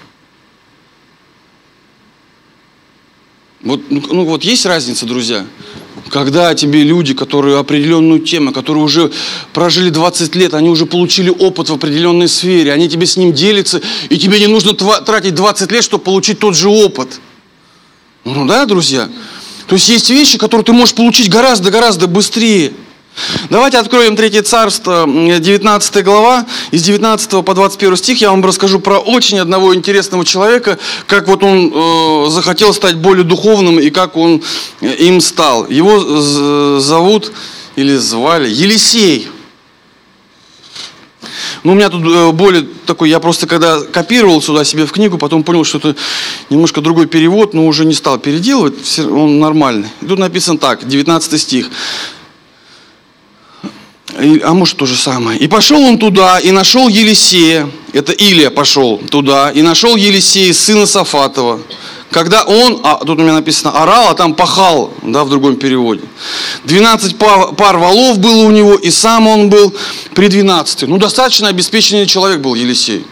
[3.62, 5.46] Вот, ну, ну вот есть разница, друзья?
[6.10, 9.12] Когда тебе люди, которые определенную тему, которые уже
[9.54, 13.82] прожили 20 лет, они уже получили опыт в определенной сфере, они тебе с ним делятся,
[14.10, 17.20] и тебе не нужно тратить 20 лет, чтобы получить тот же опыт.
[18.24, 19.10] Ну да, друзья?
[19.68, 22.72] То есть есть вещи, которые ты можешь получить гораздо-гораздо быстрее.
[23.50, 29.00] Давайте откроем Третье Царство, 19 глава, из 19 по 21 стих я вам расскажу про
[29.00, 30.78] очень одного интересного человека,
[31.08, 34.44] как вот он э, захотел стать более духовным и как он
[34.82, 35.68] э, им стал.
[35.68, 37.32] Его зовут
[37.76, 39.30] или звали Елисей.
[41.64, 45.18] Ну, у меня тут э, более такой, я просто когда копировал сюда себе в книгу,
[45.18, 45.96] потом понял, что это
[46.50, 49.90] немножко другой перевод, но уже не стал переделывать, он нормальный.
[50.02, 51.70] И тут написано так, 19 стих
[54.44, 55.40] а может то же самое.
[55.40, 60.86] И пошел он туда, и нашел Елисея, это Илия пошел туда, и нашел Елисея, сына
[60.86, 61.62] Сафатова.
[62.12, 66.02] Когда он, а тут у меня написано орал, а там пахал, да, в другом переводе.
[66.66, 69.76] 12 пар, пар валов было у него, и сам он был
[70.16, 70.88] при 12.
[70.88, 73.06] Ну, достаточно обеспеченный человек был Елисей.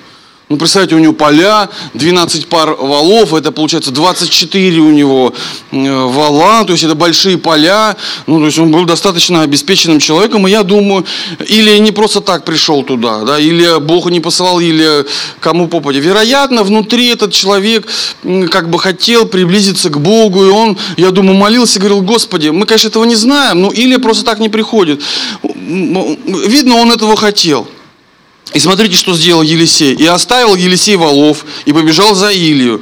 [0.49, 5.33] Ну, представьте, у него поля, 12 пар валов, это получается 24 у него
[5.73, 10.47] э, вала, то есть это большие поля, ну, то есть он был достаточно обеспеченным человеком,
[10.47, 11.05] и я думаю,
[11.45, 15.05] или не просто так пришел туда, да, или Бог не посылал, или
[15.41, 15.99] кому попадя.
[15.99, 17.86] Вероятно, внутри этот человек
[18.49, 22.88] как бы хотел приблизиться к Богу, и он, я думаю, молился, говорил, Господи, мы, конечно,
[22.88, 25.01] этого не знаем, ну, или просто так не приходит.
[25.43, 27.67] Видно, он этого хотел.
[28.53, 29.93] И смотрите, что сделал Елисей.
[29.93, 32.81] И оставил Елисей волов и побежал за Илью.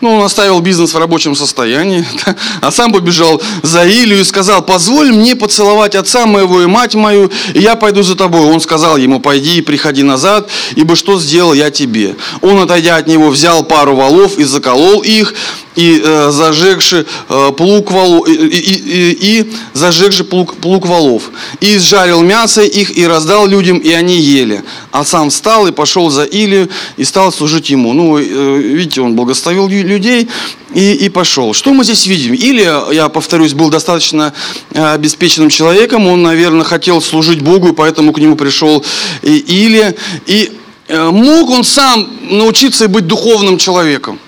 [0.00, 2.04] Ну, он оставил бизнес в рабочем состоянии,
[2.60, 7.30] а сам побежал за Илью и сказал, позволь мне поцеловать отца моего и мать мою,
[7.54, 8.42] и я пойду за тобой.
[8.42, 12.16] Он сказал ему, пойди и приходи назад, ибо что сделал я тебе?
[12.42, 15.34] Он, отойдя от него, взял пару волов и заколол их,
[15.76, 21.76] и э, зажегши э, плуг волов, и, и, и, и зажегши плуг, плуг волов, и
[21.76, 24.64] изжарил мясо их и раздал людям, и они ели.
[24.90, 27.92] А сам встал и пошел за Илию и стал служить ему.
[27.92, 30.28] Ну, э, видите, он благословил людей
[30.74, 31.52] и, и пошел.
[31.52, 32.34] Что мы здесь видим?
[32.34, 34.32] Илия, я повторюсь, был достаточно
[34.72, 38.82] э, обеспеченным человеком, он, наверное, хотел служить Богу, и поэтому к нему пришел
[39.22, 39.94] и Илия.
[40.26, 40.52] И
[40.88, 44.18] э, мог он сам научиться быть духовным человеком?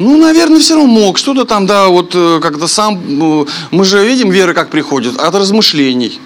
[0.00, 1.18] Ну, наверное, все равно мог.
[1.18, 3.42] Что-то там, да, вот э, как-то сам...
[3.42, 6.18] Э, мы же видим, вера как приходит, от размышлений.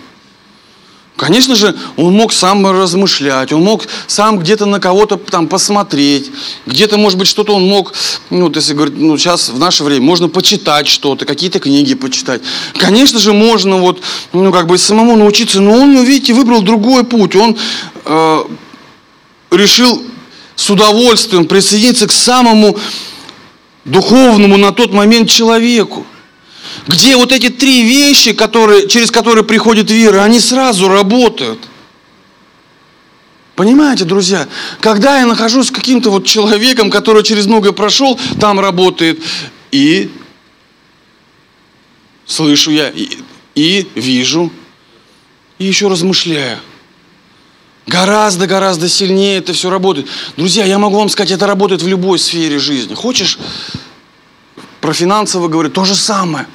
[1.17, 6.31] Конечно же, он мог сам размышлять, он мог сам где-то на кого-то там посмотреть,
[6.67, 7.93] где-то, может быть, что-то он мог,
[8.31, 12.43] ну, вот если говорить, ну, сейчас в наше время можно почитать что-то, какие-то книги почитать.
[12.79, 14.01] Конечно же, можно вот,
[14.33, 17.57] ну, как бы самому научиться, но он, видите, выбрал другой путь, он
[18.05, 18.45] э,
[19.51, 20.01] решил
[20.55, 22.77] с удовольствием присоединиться к самому
[23.85, 26.07] духовному на тот момент человеку.
[26.87, 31.61] Где вот эти три вещи, которые, через которые приходит вера, они сразу работают.
[33.55, 34.49] Понимаете, друзья,
[34.81, 39.23] когда я нахожусь с каким-то вот человеком, который через многое прошел, там работает,
[39.71, 40.11] и
[42.27, 43.19] слышу я, и,
[43.55, 44.51] и вижу,
[45.59, 46.59] и еще размышляю.
[47.87, 50.07] Гораздо-гораздо сильнее это все работает.
[50.37, 52.95] Друзья, я могу вам сказать, это работает в любой сфере жизни.
[52.95, 53.39] Хочешь
[54.81, 56.47] про финансово говорить, то же самое.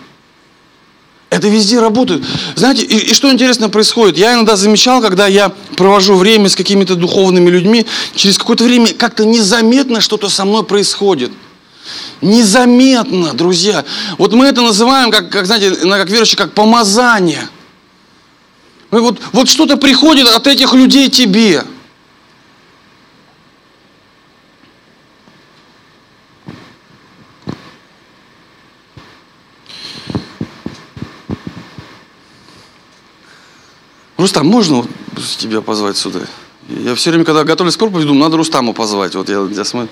[1.30, 2.24] Это везде работает.
[2.56, 4.18] Знаете, и, и что интересно происходит?
[4.18, 9.26] Я иногда замечал, когда я провожу время с какими-то духовными людьми, через какое-то время как-то
[9.26, 11.32] незаметно что-то со мной происходит.
[12.22, 13.86] Незаметно, друзья.
[14.18, 17.48] Вот мы это называем, как, как знаете, как верующие, как помазание.
[18.92, 21.64] Вот, вот что-то приходит от этих людей тебе.
[34.18, 34.90] Рустам, можно вот
[35.38, 36.20] тебя позвать сюда?
[36.68, 39.16] Я все время, когда готовлюсь к проповеди, думаю, надо Рустаму позвать.
[39.16, 39.90] Вот я, я смотрю.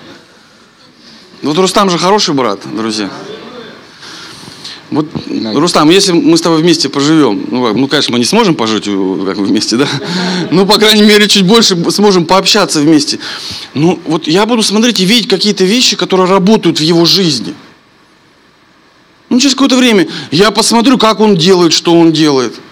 [1.42, 3.10] Вот Рустам же хороший брат, друзья.
[4.90, 5.06] Вот,
[5.54, 9.36] Рустам, если мы с тобой вместе поживем, ну, ну, конечно, мы не сможем пожить как
[9.36, 9.86] бы вместе, да?
[10.50, 13.18] Ну, по крайней мере, чуть больше сможем пообщаться вместе.
[13.74, 17.54] Ну, вот я буду смотреть и видеть какие-то вещи, которые работают в его жизни.
[19.28, 22.54] Ну, через какое-то время я посмотрю, как он делает, что он делает–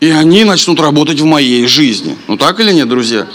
[0.00, 2.16] и они начнут работать в моей жизни.
[2.28, 3.26] Ну так или нет, друзья?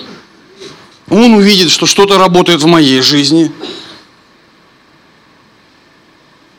[1.10, 3.52] Он увидит, что что-то работает в моей жизни.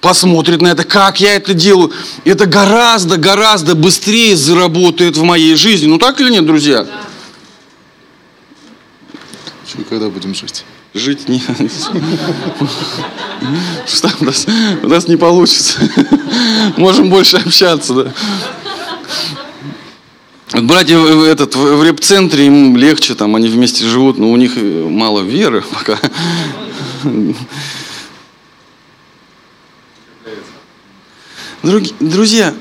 [0.04, 1.90] Посмотрит на это, как я это делаю.
[2.26, 5.86] Это гораздо, гораздо быстрее заработает в моей жизни.
[5.86, 6.86] Ну так или нет, друзья?
[9.66, 10.66] Что когда будем жить?
[10.92, 11.42] Жить не...
[14.20, 14.46] У нас,
[14.82, 15.78] у нас не получится.
[16.76, 18.12] Можем больше общаться, да.
[20.60, 25.22] Братья этот, в реп-центре им легче, там они вместе живут, но у них э, мало
[25.22, 25.98] веры пока.
[31.64, 32.54] Друзья,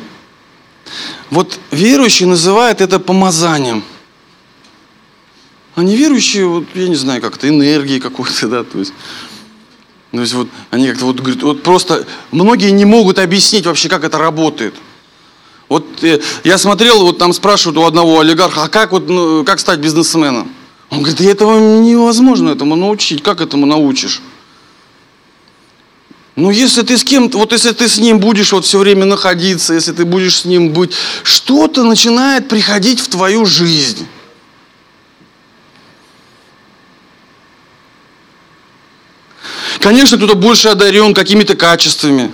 [1.30, 3.84] вот верующие называют это помазанием.
[5.76, 8.94] А неверующие, вот, я не знаю, как-то энергией какой-то, да, то есть,
[10.12, 14.06] то есть вот они как-то вот говорят, вот просто многие не могут объяснить вообще, как
[14.06, 14.76] это работает.
[15.68, 19.60] Вот э, я смотрел, вот там спрашивают у одного олигарха, а как, вот, ну, как
[19.60, 20.50] стать бизнесменом?
[20.92, 23.24] Он говорит, этого невозможно этому научить.
[23.24, 24.22] Как этому научишь?
[26.36, 29.76] Ну, если ты с кем-то, вот если ты с ним будешь вот все время находиться,
[29.76, 30.94] если ты будешь с ним быть,
[31.24, 34.08] что-то начинает приходить в твою жизнь.
[39.80, 42.32] Конечно, кто-то больше одарен какими-то качествами.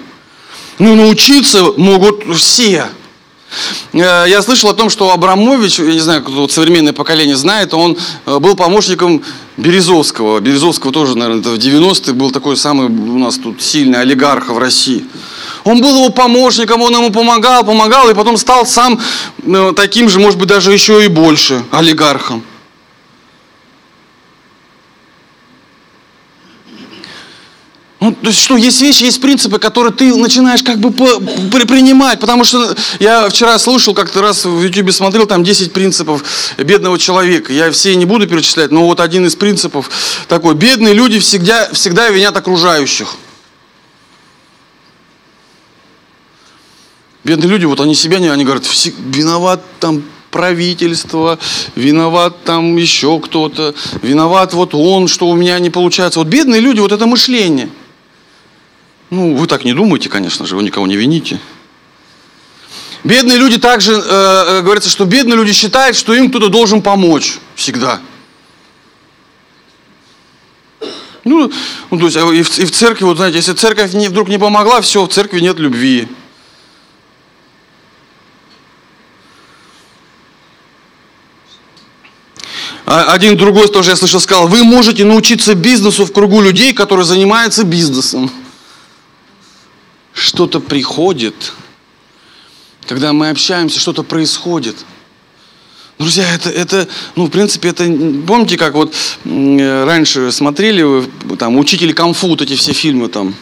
[0.77, 2.87] Ну, научиться могут все.
[3.93, 7.97] Э, я слышал о том, что Абрамович, я не знаю, кто современное поколение знает, он
[8.25, 9.23] э, был помощником
[9.57, 10.39] Березовского.
[10.39, 15.05] Березовского тоже, наверное, в 90-е был такой самый у нас тут сильный олигарх в России.
[15.63, 18.99] Он был его помощником, он ему помогал, помогал, и потом стал сам
[19.43, 22.43] э, таким же, может быть, даже еще и больше олигархом.
[27.99, 32.45] Ну, то есть что, есть вещи, есть принципы, которые ты начинаешь как бы принимать, потому
[32.45, 36.23] что я вчера слушал, как-то раз в YouTube смотрел, там 10 принципов
[36.57, 37.51] бедного человека.
[37.51, 39.89] Я все не буду перечислять, но вот один из принципов
[40.29, 40.55] такой.
[40.55, 43.15] Бедные люди всегда, всегда винят окружающих.
[47.25, 48.63] Бедные люди, вот они себя не, они говорят,
[48.97, 51.37] виноват там правительство,
[51.75, 56.19] виноват там еще кто-то, виноват вот он, что у меня не получается.
[56.19, 57.67] Вот бедные люди, вот это мышление–
[59.09, 61.39] ну, вы так не думаете, конечно же, вы никого не вините.
[63.03, 67.39] Бедные люди также, э, э, говорится, что бедные люди считают, что им кто-то должен помочь
[67.55, 68.01] всегда.
[71.23, 71.51] Ну,
[71.89, 74.29] ну то есть а и в, и в церкви, вот знаете, если церковь не, вдруг
[74.29, 76.07] не помогла, все, в церкви нет любви.
[82.85, 87.05] А один другой тоже, я слышал, сказал, вы можете научиться бизнесу в кругу людей, которые
[87.05, 88.31] занимаются бизнесом
[90.39, 91.51] что-то приходит,
[92.87, 94.77] когда мы общаемся, что-то происходит.
[95.97, 97.83] Друзья, это, это, ну, в принципе, это,
[98.25, 103.35] помните, как вот раньше смотрели вы, там, «Учитель Конфу», вот эти все фильмы там?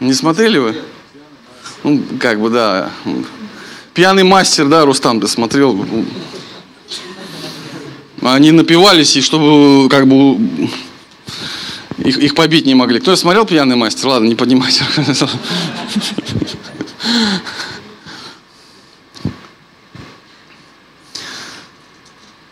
[0.00, 0.76] Не смотрели вы?
[1.84, 2.90] Ну, как бы, да.
[3.94, 5.86] «Пьяный мастер», да, Рустам, ты смотрел?
[8.20, 10.68] Они напивались, и чтобы, как бы,
[11.98, 13.00] их, их побить не могли.
[13.00, 14.08] Кто смотрел «Пьяный мастер»?
[14.08, 14.84] Ладно, не поднимайте.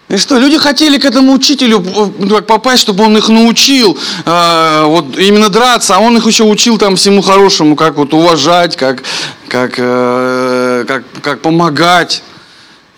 [0.09, 1.84] И что, люди хотели к этому учителю
[2.18, 6.78] ну, попасть, чтобы он их научил э, вот именно драться, а он их еще учил
[6.78, 9.05] там всему хорошему, как вот уважать, как,
[9.47, 12.24] как, э, как, как помогать.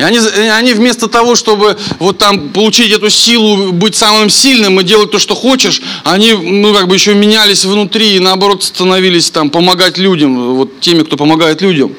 [0.03, 4.83] И они, они вместо того, чтобы вот там получить эту силу, быть самым сильным и
[4.83, 9.49] делать то, что хочешь, они, ну, как бы еще менялись внутри и наоборот становились там
[9.49, 11.95] помогать людям, вот теми, кто помогает людям.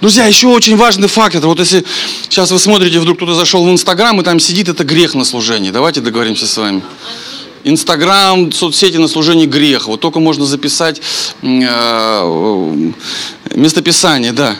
[0.00, 1.84] Друзья, еще очень важный факт, это вот если
[2.28, 5.72] сейчас вы смотрите, вдруг кто-то зашел в Инстаграм и там сидит, это грех на служении.
[5.72, 6.82] Давайте договоримся с вами.
[7.66, 9.88] Инстаграм, соцсети на служении грех.
[9.88, 11.02] Вот только можно записать
[11.42, 12.90] э,
[13.56, 14.54] местописание, да.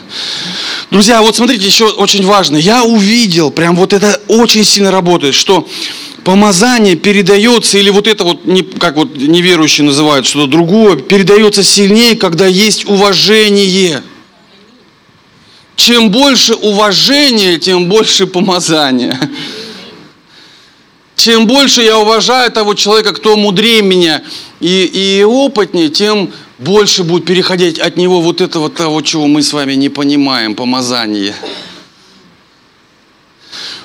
[0.91, 2.57] Друзья, вот смотрите, еще очень важно.
[2.57, 5.65] Я увидел, прям вот это очень сильно работает, что
[6.25, 12.17] помазание передается, или вот это вот, не, как вот неверующие называют что-то другое, передается сильнее,
[12.17, 14.03] когда есть уважение.
[15.77, 19.17] Чем больше уважения, тем больше помазания
[21.17, 24.21] чем больше я уважаю того человека, кто мудрее меня
[24.59, 29.51] и, и опытнее, тем больше будет переходить от него вот этого того, чего мы с
[29.51, 31.33] вами не понимаем, помазание.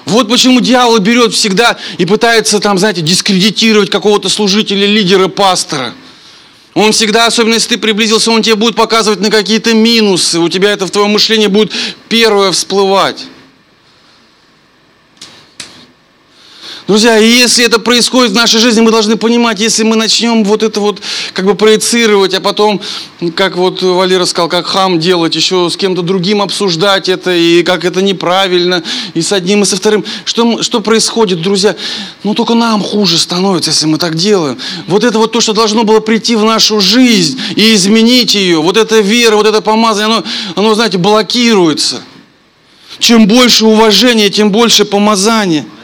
[0.05, 5.95] Вот почему дьявол берет всегда и пытается там, знаете, дискредитировать какого-то служителя, лидера, пастора.
[6.75, 10.39] Он всегда, особенно если ты приблизился, он тебе будет показывать на какие-то минусы.
[10.39, 11.73] У тебя это в твоем мышлении будет
[12.11, 13.25] первое всплывать.
[16.89, 20.65] Друзья, и если это происходит в нашей жизни, мы должны понимать, если мы начнем вот
[20.65, 21.01] это вот
[21.33, 22.81] как бы проецировать, а потом,
[23.37, 27.85] как вот Валера сказал, как хам делать, еще с кем-то другим обсуждать это, и как
[27.85, 28.83] это неправильно,
[29.15, 30.05] и с одним, и со вторым.
[30.25, 31.77] Что, что происходит, друзья?
[32.25, 34.59] Ну, только нам хуже становится, если мы так делаем.
[34.89, 38.77] Вот это вот то, что должно было прийти в нашу жизнь и изменить ее, вот
[38.77, 40.25] эта вера, вот это помазание, оно,
[40.57, 42.03] оно знаете, блокируется.
[42.99, 45.65] Чем больше уважения, тем больше помазания–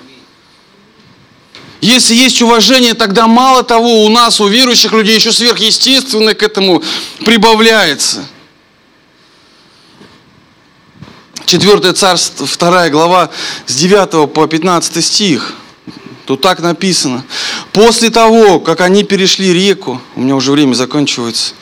[1.80, 6.82] если есть уважение, тогда мало того, у нас, у верующих людей, еще сверхъестественное к этому
[7.24, 8.24] прибавляется.
[11.46, 13.30] Четвертое царство, вторая глава,
[13.66, 15.54] с 9 по 15 стих.
[16.26, 17.24] Тут так написано.
[17.72, 21.54] После того, как они перешли реку, у меня уже время заканчивается,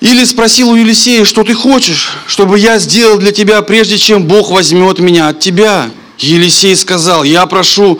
[0.00, 4.50] или спросил у Елисея, что ты хочешь, чтобы я сделал для тебя, прежде чем Бог
[4.50, 5.90] возьмет меня от тебя.
[6.18, 7.98] Елисей сказал, я прошу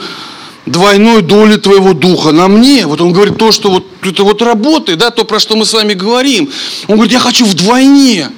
[0.67, 2.87] двойной доли твоего духа на мне.
[2.87, 5.73] Вот он говорит то, что вот это вот работает, да, то, про что мы с
[5.73, 6.51] вами говорим.
[6.89, 8.31] Он говорит, я хочу вдвойне.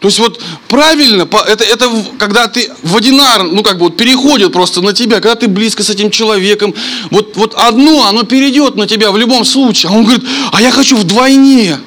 [0.00, 4.80] То есть вот правильно, это, это когда ты водинар, ну как бы вот переходит просто
[4.80, 6.74] на тебя, когда ты близко с этим человеком,
[7.10, 9.90] вот, вот одно, оно перейдет на тебя в любом случае.
[9.90, 11.78] А он говорит, а я хочу вдвойне.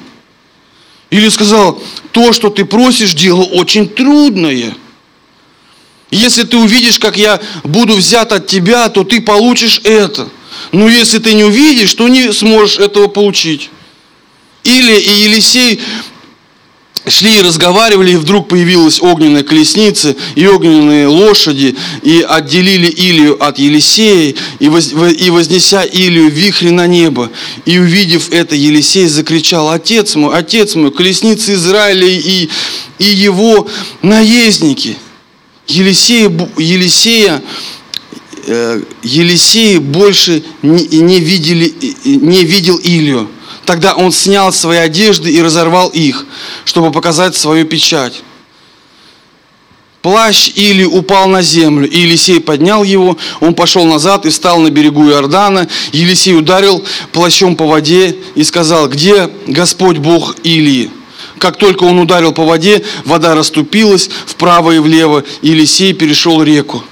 [1.10, 1.80] Или сказал,
[2.12, 4.74] то, что ты просишь, дело очень трудное.
[6.14, 10.28] Если ты увидишь, как я буду взят от тебя, то ты получишь это.
[10.70, 13.68] Но если ты не увидишь, то не сможешь этого получить.
[14.62, 15.80] Или и Елисей
[17.08, 23.58] шли и разговаривали, и вдруг появилась огненная колесница и огненные лошади, и отделили Илию от
[23.58, 27.28] Елисея, и, воз, и вознеся Илию вихри на небо.
[27.66, 32.48] И увидев это, Елисей закричал, «Отец мой, отец мой, колесницы Израиля и,
[33.00, 33.66] и его
[34.00, 34.96] наездники!»
[35.66, 37.42] Елисея, Елисея,
[38.46, 43.28] э, Елисей больше не, не, видели, не видел Илью.
[43.64, 46.26] Тогда он снял свои одежды и разорвал их,
[46.64, 48.22] чтобы показать свою печать.
[50.02, 54.68] Плащ Или упал на землю, и Елисей поднял его, он пошел назад и встал на
[54.68, 55.66] берегу Иордана.
[55.92, 60.90] Елисей ударил плащом по воде и сказал, где Господь Бог Илии?
[61.44, 66.82] Как только он ударил по воде, вода расступилась вправо и влево, и Елисей перешел реку.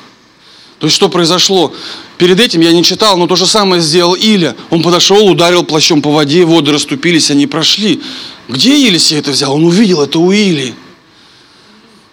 [0.78, 1.72] То есть что произошло?
[2.18, 4.55] Перед этим я не читал, но то же самое сделал Иля.
[4.68, 8.03] Он подошел, ударил плащом по воде, воды расступились, они прошли.
[8.46, 9.55] Где Елисей это взял?
[9.55, 10.74] Он увидел это у Или.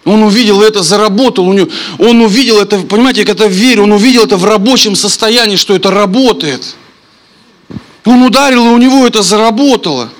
[0.06, 1.68] Он увидел это, заработал у него.
[1.98, 5.74] Он увидел это, понимаете, как это в вере, он увидел это в рабочем состоянии, что
[5.74, 6.74] это работает.
[8.06, 10.10] Он ударил, и у него это заработало.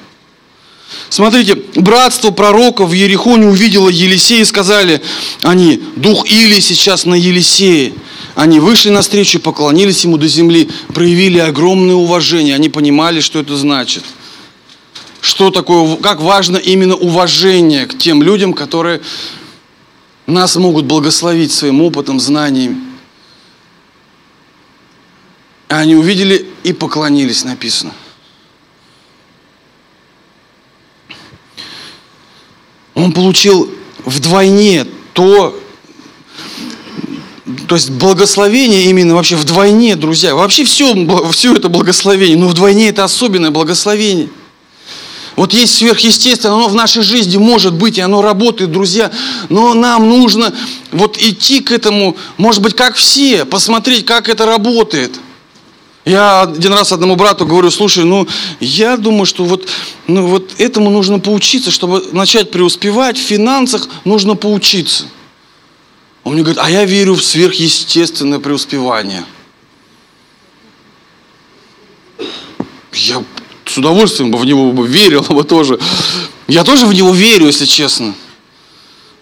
[1.08, 5.00] Смотрите, братство пророков в Ерехоне увидело Елисея и сказали
[5.42, 7.94] они, дух Или сейчас на Елисее.
[8.34, 12.54] Они вышли навстречу, поклонились ему до земли, проявили огромное уважение.
[12.54, 14.04] Они понимали, что это значит.
[15.20, 19.00] Что такое, как важно именно уважение к тем людям, которые
[20.26, 22.84] нас могут благословить своим опытом, знанием.
[25.68, 27.92] Они увидели и поклонились, написано.
[33.00, 33.70] Он получил
[34.04, 35.58] вдвойне то,
[37.66, 40.34] то есть благословение именно вообще вдвойне, друзья.
[40.34, 40.94] Вообще все,
[41.32, 44.28] все это благословение, но вдвойне это особенное благословение.
[45.36, 49.10] Вот есть сверхъестественное, оно в нашей жизни может быть, и оно работает, друзья.
[49.48, 50.52] Но нам нужно
[50.92, 55.18] вот идти к этому, может быть, как все, посмотреть, как это работает.
[56.10, 58.26] Я один раз одному брату говорю, слушай, ну,
[58.58, 59.68] я думаю, что вот,
[60.08, 65.04] ну, вот этому нужно поучиться, чтобы начать преуспевать в финансах, нужно поучиться.
[66.24, 69.24] Он мне говорит, а я верю в сверхъестественное преуспевание.
[72.92, 73.22] Я
[73.64, 75.78] с удовольствием бы в него бы верил бы тоже.
[76.48, 78.16] Я тоже в него верю, если честно.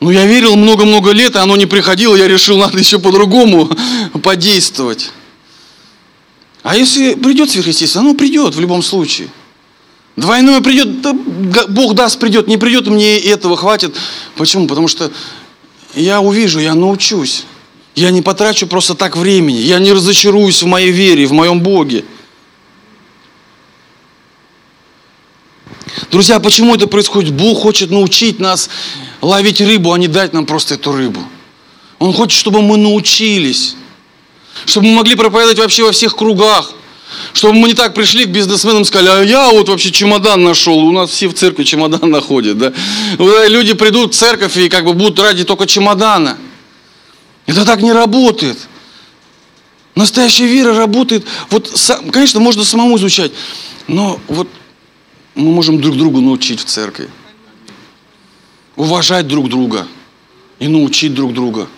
[0.01, 3.71] Но я верил много-много лет, и оно не приходило, я решил, надо еще по-другому
[4.23, 5.11] подействовать.
[6.63, 9.29] А если придет сверхъестественно, оно придет в любом случае.
[10.17, 11.15] Двойное придет, да,
[11.69, 13.95] Бог даст, придет, не придет, мне этого хватит.
[14.37, 14.67] Почему?
[14.67, 15.13] Потому что
[15.95, 17.45] я увижу, я научусь.
[17.95, 19.59] Я не потрачу просто так времени.
[19.59, 22.05] Я не разочаруюсь в моей вере, в моем Боге.
[26.11, 27.33] Друзья, почему это происходит?
[27.33, 28.71] Бог хочет научить нас
[29.21, 31.21] ловить рыбу, а не дать нам просто эту рыбу.
[31.99, 33.77] Он хочет, чтобы мы научились.
[34.65, 36.73] Чтобы мы могли проповедовать вообще во всех кругах.
[37.33, 40.79] Чтобы мы не так пришли к бизнесменам и сказали, а я вот вообще чемодан нашел.
[40.79, 42.59] У нас все в церкви чемодан находят.
[42.59, 42.73] Да?
[43.19, 46.39] Люди придут в церковь и как бы будут ради только чемодана.
[47.47, 48.59] Это так не работает.
[49.95, 51.25] Настоящая вера работает.
[51.51, 51.73] Вот,
[52.13, 53.33] конечно, можно самому изучать,
[53.89, 54.49] но вот
[55.35, 57.09] мы можем друг другу научить в церкви.
[58.77, 59.89] Уважать друг друга
[60.61, 61.69] и научить друг друга.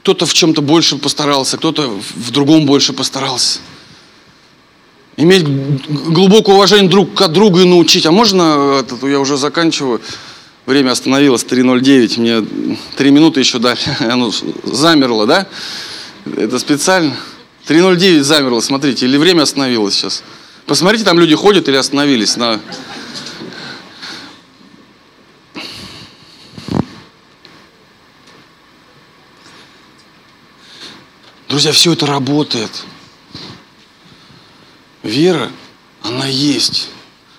[0.00, 3.60] Кто-то в чем-то больше постарался, кто-то в другом больше постарался.
[5.16, 8.06] Иметь глубокое уважение друг к другу и научить.
[8.06, 10.00] А можно, это, я уже заканчиваю,
[10.64, 14.32] время остановилось 3.09, мне 3 минуты еще дали, оно
[14.64, 15.46] замерло, да?
[16.24, 17.14] Это специально.
[17.68, 20.22] 3.09 замерло, смотрите, или время остановилось сейчас.
[20.64, 22.58] Посмотрите, там люди ходят или остановились на...
[31.60, 32.70] Друзья, все это работает.
[35.02, 35.52] Вера,
[36.00, 36.88] она есть.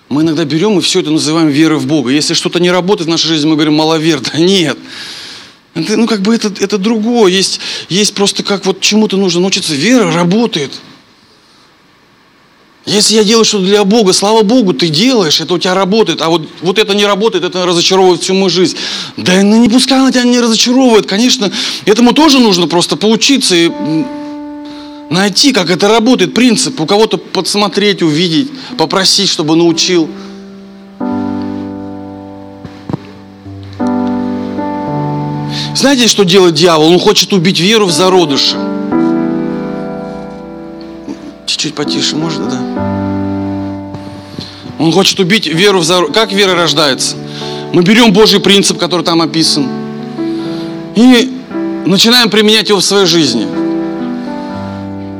[0.08, 2.10] Мы иногда берем и все это называем верой в Бога.
[2.10, 4.20] Если что-то не работает в нашей жизни, мы говорим маловер.
[4.20, 4.78] Да нет.
[5.74, 7.32] Это, ну, как бы это, это другое.
[7.32, 7.58] Есть,
[7.88, 9.74] есть просто как вот чему-то нужно научиться.
[9.74, 10.70] Вера работает.
[12.84, 16.28] Если я делаю что-то для Бога, слава Богу, ты делаешь, это у тебя работает, а
[16.28, 18.76] вот, вот это не работает, это разочаровывает всю мою жизнь.
[19.16, 21.52] Да ну не пускай она тебя не разочаровывает, конечно,
[21.84, 23.70] этому тоже нужно просто поучиться и
[25.10, 30.10] найти, как это работает, принцип, у кого-то подсмотреть, увидеть, попросить, чтобы научил.
[35.76, 36.92] Знаете, что делает дьявол?
[36.92, 38.71] Он хочет убить веру в зародыше.
[41.62, 42.60] Чуть-чуть потише, можно, да?
[44.80, 46.12] Он хочет убить веру в зародыше.
[46.12, 47.14] Как вера рождается?
[47.72, 49.68] Мы берем Божий принцип, который там описан,
[50.96, 51.32] и
[51.86, 53.46] начинаем применять его в своей жизни–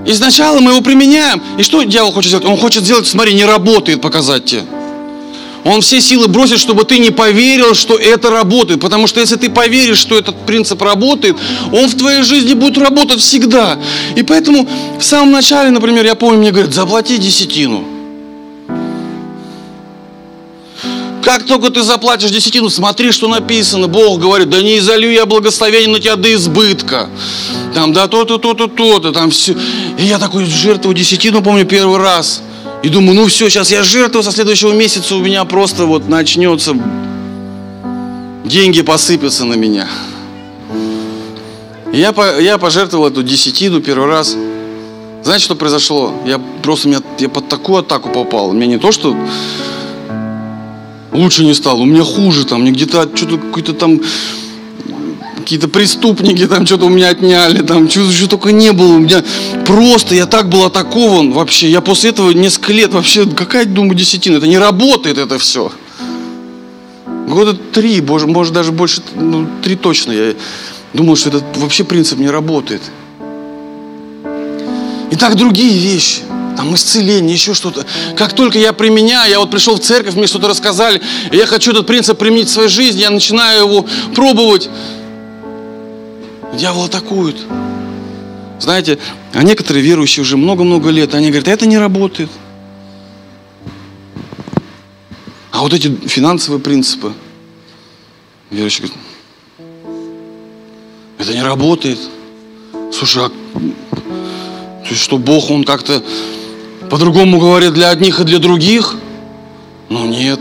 [0.04, 1.40] и сначала мы его применяем.
[1.58, 2.44] И что дьявол хочет сделать?
[2.44, 4.62] Он хочет сделать, смотри, не работает, показать тебе.
[5.64, 8.80] Он все силы бросит, чтобы ты не поверил, что это работает.
[8.80, 11.36] Потому что если ты поверишь, что этот принцип работает,
[11.72, 13.78] он в твоей жизни будет работать всегда.
[14.16, 17.84] И поэтому в самом начале, например, я помню, мне говорят, заплати десятину.
[21.22, 23.86] Как только ты заплатишь десятину, смотри, что написано.
[23.86, 27.08] Бог говорит, да не изолью я благословение на тебя до избытка.
[27.72, 29.56] Там, да то-то, то-то, то-то, там все.
[29.96, 32.42] И я такой жертвую десятину, помню, первый раз.
[32.82, 36.76] И думаю, ну все, сейчас я жертвую, со следующего месяца у меня просто вот начнется,
[38.44, 39.88] деньги посыпятся на меня.
[41.92, 44.36] Я, я пожертвовал эту десятину первый раз.
[45.22, 46.12] Знаете, что произошло?
[46.26, 48.52] Я просто меня, я под такую атаку попал.
[48.52, 49.16] Мне не то, что
[51.12, 54.00] лучше не стало, у меня хуже там, мне где-то что-то какой-то там
[55.42, 58.94] какие-то преступники там что-то у меня отняли, там что, что только не было.
[58.94, 59.22] У меня
[59.66, 61.70] просто, я так был атакован вообще.
[61.70, 65.72] Я после этого несколько лет вообще, какая, думаю, десятина, это не работает это все.
[67.28, 70.12] Года три, боже, может даже больше, ну, три точно.
[70.12, 70.34] Я
[70.92, 72.82] думал, что этот вообще принцип не работает.
[75.10, 76.20] И так другие вещи.
[76.56, 77.86] Там исцеление, еще что-то.
[78.14, 81.86] Как только я применяю, я вот пришел в церковь, мне что-то рассказали, я хочу этот
[81.86, 84.68] принцип применить в своей жизни, я начинаю его пробовать.
[86.52, 87.36] Дьявол атакует.
[88.60, 88.98] Знаете,
[89.32, 92.30] а некоторые верующие уже много-много лет, они говорят, это не работает.
[95.50, 97.12] А вот эти финансовые принципы,
[98.50, 99.04] верующие говорят,
[101.18, 101.98] это не работает.
[102.92, 103.30] Слушай, а
[104.88, 106.02] есть что Бог, Он как-то
[106.90, 108.94] по-другому говорит для одних и для других?
[109.88, 110.40] Ну нет.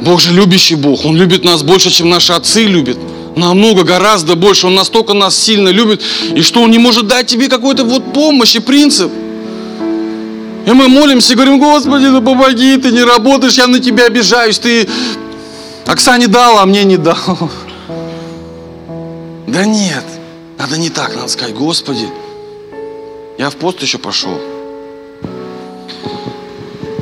[0.00, 1.04] Бог же любящий Бог.
[1.04, 2.98] Он любит нас больше, чем наши отцы любят.
[3.36, 4.66] Намного, гораздо больше.
[4.66, 6.02] Он настолько нас сильно любит.
[6.34, 9.10] И что Он не может дать тебе какой-то вот помощь и принцип.
[10.66, 14.58] И мы молимся и говорим, Господи, ну помоги, ты не работаешь, я на тебя обижаюсь,
[14.60, 14.88] ты
[15.86, 17.50] Оксане дал, а мне не дал.
[19.48, 20.04] Да нет,
[20.58, 22.08] надо не так, надо сказать, Господи,
[23.38, 24.38] я в пост еще пошел.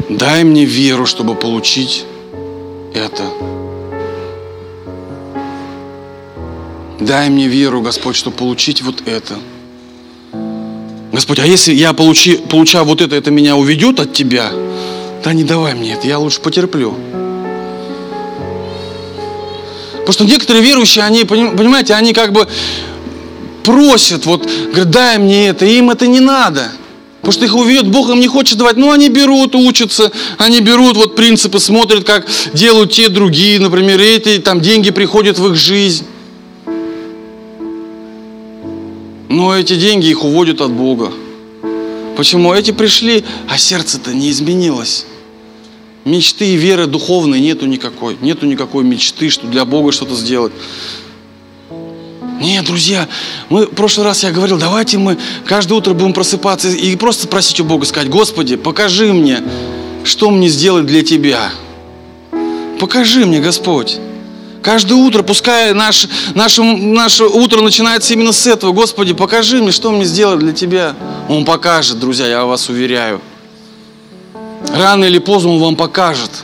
[0.09, 2.05] Дай мне веру, чтобы получить
[2.95, 3.60] это.
[7.01, 9.39] Дай мне веру, Господь, чтобы получить вот это.
[11.13, 14.53] Господь, а если я получи, получаю вот это, это меня уведет от Тебя,
[15.25, 16.95] да не давай мне это, я лучше потерплю.
[19.93, 22.47] Потому что некоторые верующие, они, понимаете, они как бы
[23.65, 26.71] просят, вот, говорят, дай мне это, им это не надо.
[27.21, 28.77] Потому что их уведет, Бог им не хочет давать.
[28.77, 34.39] Ну, они берут, учатся, они берут вот принципы, смотрят, как делают те другие, например, эти,
[34.39, 36.07] там деньги приходят в их жизнь.
[39.31, 41.13] Но эти деньги их уводят от Бога.
[42.17, 42.53] Почему?
[42.53, 45.07] Эти пришли, а сердце-то не изменилось.
[46.05, 48.19] Мечты и веры духовной нету никакой.
[48.21, 50.53] Нету никакой мечты, что для Бога что-то сделать.
[52.41, 53.09] Нет, друзья,
[53.51, 57.61] мы в прошлый раз я говорил, давайте мы каждое утро будем просыпаться и просто просить
[57.61, 59.45] у Бога, сказать, Господи, покажи мне,
[60.03, 61.51] что мне сделать для Тебя.
[62.81, 64.01] Покажи мне, Господь.
[64.63, 68.73] Каждое утро, пускай наш, наше, наше утро начинается именно с этого.
[68.73, 70.95] Господи, покажи мне, что мне сделать для Тебя.
[71.29, 73.21] Он покажет, друзья, я вас уверяю.
[74.75, 76.31] Рано или поздно Он вам покажет–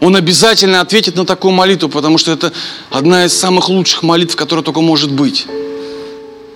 [0.00, 2.52] он обязательно ответит на такую молитву, потому что это
[2.90, 5.46] одна из самых лучших молитв, которая только может быть.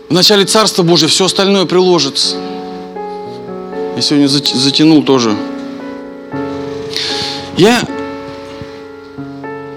[0.09, 2.37] В начале Царства Божия все остальное приложится.
[3.97, 5.37] Я сегодня затянул тоже.
[7.57, 7.83] Я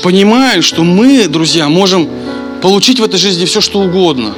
[0.02, 2.10] понимаю, что мы, друзья, можем
[2.62, 4.34] получить в этой жизни все, что угодно.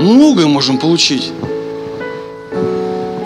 [0.00, 1.30] Многое можем получить.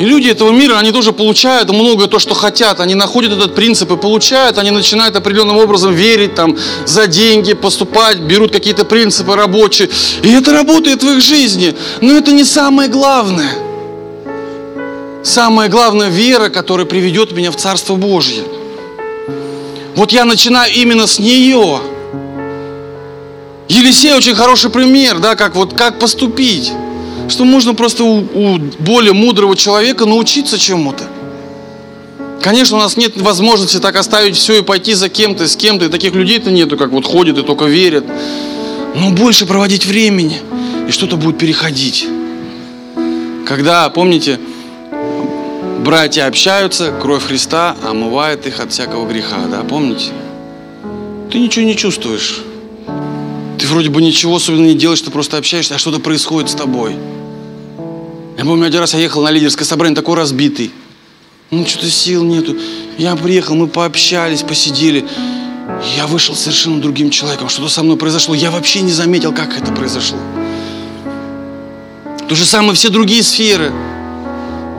[0.01, 2.81] И люди этого мира, они тоже получают многое то, что хотят.
[2.81, 4.59] Они находят этот принцип и получают.
[4.59, 9.89] Они начинают определенным образом верить, там, за деньги поступать, берут какие-то принципы рабочие.
[10.23, 11.75] И это работает в их жизни.
[12.01, 13.51] Но это не самое главное.
[15.23, 18.43] Самое главное– вера, которая приведет меня в Царство Божье.
[19.97, 21.81] Вот я начинаю именно с нее.
[23.69, 26.73] Елисей очень хороший пример, да, как вот как поступить
[27.29, 31.05] что можно просто у, у более мудрого человека научиться чему-то.
[32.43, 35.87] Конечно, у нас нет возможности так оставить все и пойти за кем-то, с кем-то.
[35.87, 38.05] И таких людей-то нету, как вот ходят и только верят.
[38.97, 40.41] Но больше проводить времени,
[40.87, 42.07] и что-то будет переходить.
[43.47, 44.39] Когда, помните,
[45.85, 50.11] братья общаются, кровь Христа омывает их от всякого греха, да, помните?
[51.31, 52.41] Ты ничего не чувствуешь.
[53.59, 56.97] Ты вроде бы ничего особенно не делаешь, ты просто общаешься, а что-то происходит с тобой.
[58.37, 60.73] Я помню, один раз я ехал на лидерское собрание, такой разбитый.
[61.51, 62.57] Ну, что-то сил нету.
[62.99, 65.05] Я приехал, мы пообщались, посидели.
[65.97, 67.49] Я вышел совершенно другим человеком.
[67.49, 68.35] Что-то со мной произошло.
[68.35, 70.19] Я вообще не заметил, как это произошло.
[72.29, 73.73] То же самое все другие сферы.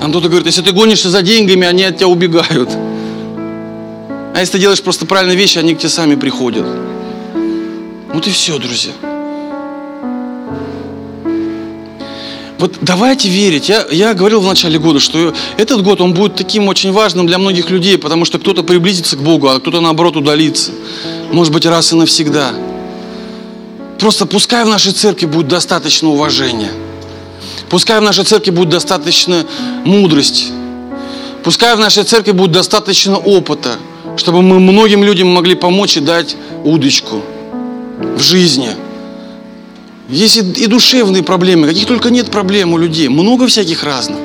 [0.06, 2.70] Там кто-то говорит, если ты гонишься за деньгами, они от тебя убегают.
[2.70, 6.64] А если ты делаешь просто правильные вещи, они к тебе сами приходят.
[8.14, 8.91] Вот и все, друзья.
[12.60, 13.68] Вот давайте верить.
[13.68, 17.39] Я, я говорил в начале года, что этот год, он будет таким очень важным для
[17.39, 20.70] многих людей, потому что кто-то приблизится к Богу, а кто-то наоборот удалится.
[21.32, 22.53] Может быть, раз и навсегда.
[23.97, 26.70] Просто пускай в нашей церкви будет достаточно уважения.
[27.70, 29.45] Пускай в нашей церкви будет достаточно
[29.84, 30.45] мудрости.
[31.43, 33.78] Пускай в нашей церкви будет достаточно опыта,
[34.18, 37.22] чтобы мы многим людям могли помочь и дать удочку
[38.18, 38.70] в жизни–
[40.09, 44.20] есть и душевные проблемы, каких только нет проблем у людей, много всяких разных.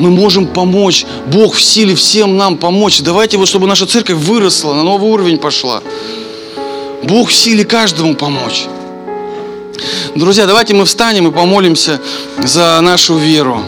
[0.00, 3.00] Мы можем помочь, Бог в силе всем нам помочь.
[3.00, 5.82] Давайте вот, чтобы наша церковь выросла, на новый уровень пошла.
[7.04, 8.64] Бог в силе каждому помочь.
[10.14, 12.00] Друзья, давайте мы встанем и помолимся
[12.38, 13.62] за нашу веру.